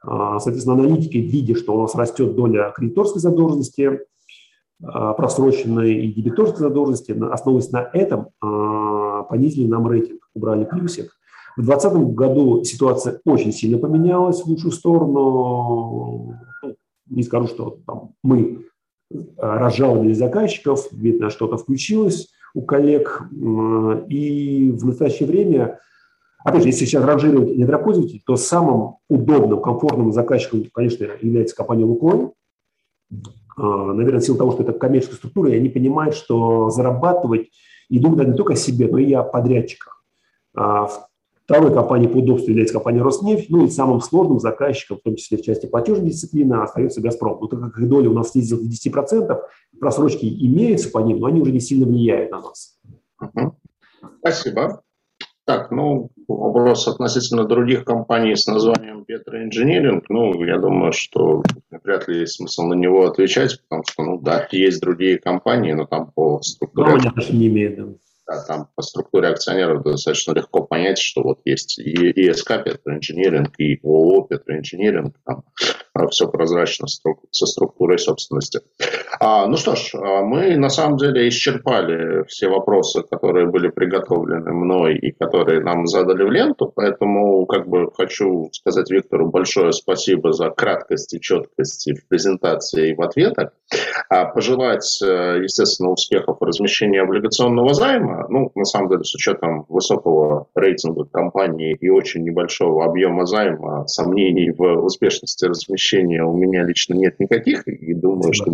А, 0.02 0.40
соответственно, 0.40 0.82
аналитики, 0.82 1.18
видя, 1.18 1.56
что 1.56 1.76
у 1.76 1.82
нас 1.82 1.94
растет 1.96 2.36
доля 2.36 2.72
кредиторской 2.76 3.22
задолженности, 3.22 4.00
а, 4.82 5.14
просроченной 5.14 6.06
и 6.06 6.14
дебиторской 6.14 6.60
задолженности, 6.60 7.12
основываясь 7.12 7.72
на 7.72 7.90
этом, 7.94 8.30
а, 8.42 9.24
понизили 9.24 9.68
нам 9.68 9.88
рейтинг, 9.88 10.30
убрали 10.34 10.64
плюсик. 10.64 11.12
В 11.58 11.66
2020 11.66 12.14
году 12.14 12.64
ситуация 12.64 13.20
очень 13.26 13.52
сильно 13.52 13.78
поменялась 13.78 14.42
в 14.42 14.48
лучшую 14.48 14.72
сторону. 14.72 16.38
Ну, 16.64 16.76
не 17.10 17.24
скажу, 17.24 17.48
что 17.48 17.80
там 17.86 18.12
мы 18.24 18.69
разжаловали 19.38 20.14
заказчиков, 20.14 20.88
видно, 20.92 21.30
что-то 21.30 21.58
включилось 21.58 22.30
у 22.54 22.62
коллег. 22.62 23.24
И 24.08 24.72
в 24.72 24.86
настоящее 24.86 25.28
время, 25.28 25.80
опять 26.44 26.64
же, 26.64 26.70
если 26.70 26.86
сейчас 26.86 27.04
ранжировать 27.04 27.58
недропользователей, 27.58 28.24
то 28.26 28.36
самым 28.36 28.96
удобным, 29.10 29.62
комфортным 29.62 30.12
заказчиком, 30.14 30.64
конечно, 30.74 31.08
является 31.22 31.56
компания 31.56 31.86
«Лукойл». 31.86 32.36
Наверное, 33.58 34.20
в 34.20 34.24
силу 34.24 34.38
того, 34.38 34.52
что 34.52 34.64
это 34.64 34.72
коммерческая 34.74 35.18
структура, 35.18 35.50
и 35.50 35.58
они 35.58 35.70
понимают, 35.70 36.16
что 36.16 36.70
зарабатывать 36.70 37.50
и 37.90 38.00
думают 38.00 38.30
не 38.30 38.36
только 38.36 38.54
о 38.54 38.56
себе, 38.56 38.88
но 38.88 38.98
и 39.00 39.12
о 39.14 39.24
подрядчиках. 39.24 40.04
Второй 41.50 41.74
компанией 41.74 42.12
по 42.12 42.18
удобству 42.18 42.52
является 42.52 42.76
компания 42.76 43.02
«Роснефть», 43.02 43.50
ну 43.50 43.66
и 43.66 43.70
самым 43.72 44.02
сложным 44.02 44.40
заказчиком, 44.40 44.98
в 44.98 45.02
том 45.02 45.16
числе 45.16 45.40
в 45.40 45.42
части 45.42 45.66
платежной 45.66 46.12
дисциплины, 46.12 46.54
остается 46.54 47.02
«Газпром». 47.02 47.40
Но 47.42 47.48
так 47.48 47.60
как 47.60 47.80
их 47.80 47.90
доля 47.90 48.12
у 48.12 48.14
нас 48.14 48.34
снизилась 48.34 48.68
до 48.68 48.90
10%, 48.92 49.36
просрочки 49.80 50.28
имеются 50.28 50.92
по 50.92 51.00
ним, 51.00 51.18
но 51.18 51.26
они 51.26 51.42
уже 51.42 51.52
не 51.52 51.60
сильно 51.60 51.88
влияют 51.88 52.30
на 52.30 52.42
нас. 52.42 52.78
Спасибо. 54.20 54.84
Так, 55.48 55.72
ну, 55.72 56.12
вопрос 56.28 56.88
относительно 56.88 57.46
других 57.46 57.84
компаний 57.84 58.36
с 58.36 58.46
названием 58.46 59.04
Петро 59.04 59.42
Инжиниринг, 59.44 60.08
ну, 60.08 60.44
я 60.44 60.60
думаю, 60.60 60.94
что 60.94 61.42
вряд 61.84 62.08
ли 62.08 62.20
есть 62.20 62.34
смысл 62.34 62.68
на 62.68 62.76
него 62.76 63.08
отвечать, 63.08 63.60
потому 63.64 63.84
что, 63.90 64.04
ну, 64.04 64.20
да, 64.22 64.48
есть 64.52 64.82
другие 64.82 65.18
компании, 65.18 65.72
но 65.72 65.88
там 65.88 66.12
по 66.12 66.44
структуре... 66.44 67.00
Но 67.04 67.12
они 67.16 67.40
не 67.40 67.48
имеют, 67.48 67.76
да 67.76 67.86
да, 68.30 68.44
там 68.44 68.68
по 68.76 68.82
структуре 68.82 69.30
акционеров 69.30 69.84
достаточно 69.84 70.34
легко 70.34 70.64
понять, 70.64 71.00
что 71.00 71.24
вот 71.24 71.40
есть 71.46 71.80
и 71.80 72.12
ИСК 72.30 72.64
Петроинжиниринг, 72.64 73.60
и 73.60 73.80
ООО 73.84 74.24
Петроинжиниринг, 74.24 75.16
там 75.26 75.44
все 76.10 76.28
прозрачно 76.28 76.88
со 77.32 77.46
структурой 77.46 78.00
собственности. 78.00 78.62
А, 79.20 79.48
ну 79.48 79.58
что 79.58 79.76
ж, 79.76 79.96
а, 79.96 80.22
мы 80.24 80.56
на 80.56 80.70
самом 80.70 80.98
деле 80.98 81.28
исчерпали 81.28 82.24
все 82.28 82.48
вопросы, 82.48 83.04
которые 83.04 83.48
были 83.48 83.70
приготовлены 83.70 84.52
мной 84.52 84.98
и 84.98 85.12
которые 85.12 85.62
нам 85.62 85.88
задали 85.88 86.24
в 86.24 86.32
ленту, 86.32 86.72
поэтому 86.74 87.46
как 87.46 87.68
бы 87.68 87.92
хочу 87.96 88.50
сказать 88.52 88.90
Виктору 88.92 89.30
большое 89.30 89.72
спасибо 89.72 90.32
за 90.32 90.50
краткость 90.50 91.14
и 91.14 91.22
четкость 91.22 91.90
в 91.92 92.08
презентации 92.08 92.92
и 92.92 92.96
в 92.96 93.02
ответах. 93.02 93.52
А 94.10 94.26
пожелать, 94.26 95.00
э, 95.04 95.42
естественно, 95.44 95.92
успехов 95.92 96.38
в 96.40 96.44
размещении 96.44 97.00
облигационного 97.00 97.74
займа, 97.74 98.26
ну, 98.30 98.52
на 98.56 98.66
самом 98.66 98.90
деле, 98.90 99.04
с 99.04 99.14
учетом 99.14 99.66
высокого 99.70 100.48
рейтинга 100.56 101.06
компании 101.06 101.78
и 101.80 101.90
очень 101.90 102.24
небольшого 102.24 102.86
объема 102.86 103.26
займа, 103.26 103.86
сомнений 103.88 104.52
в 104.52 104.64
успешности 104.84 105.46
размещения 105.46 105.79
у 106.24 106.36
меня 106.36 106.64
лично 106.64 106.94
нет 106.94 107.20
никаких. 107.20 107.68
И 107.68 107.94
думаю, 107.94 108.34
что 108.34 108.54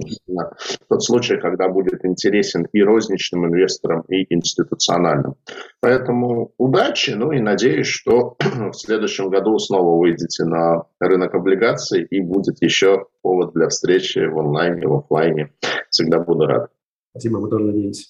тот 0.88 1.04
случай, 1.04 1.38
когда 1.38 1.68
будет 1.68 2.06
интересен 2.06 2.68
и 2.72 2.82
розничным 2.82 3.46
инвесторам, 3.46 4.02
и 4.08 4.34
институциональным. 4.34 5.36
Поэтому 5.80 6.54
удачи, 6.58 7.12
ну 7.12 7.32
и 7.32 7.40
надеюсь, 7.40 7.88
что 7.88 8.38
в 8.40 8.74
следующем 8.74 9.30
году 9.30 9.58
снова 9.60 9.98
выйдете 10.00 10.46
на 10.46 10.84
рынок 11.00 11.34
облигаций 11.34 12.04
и 12.04 12.22
будет 12.22 12.62
еще 12.62 13.08
повод 13.22 13.54
для 13.54 13.70
встречи 13.70 14.20
в 14.20 14.38
онлайне, 14.40 14.88
в 14.88 14.96
офлайне. 14.96 15.54
Всегда 15.90 16.20
буду 16.20 16.46
рад. 16.46 16.72
Спасибо, 17.12 17.40
мы 17.40 17.50
тоже 17.50 17.66
надеемся. 17.66 18.08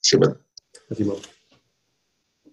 Спасибо. 0.00 0.38
Спасибо. 0.86 1.16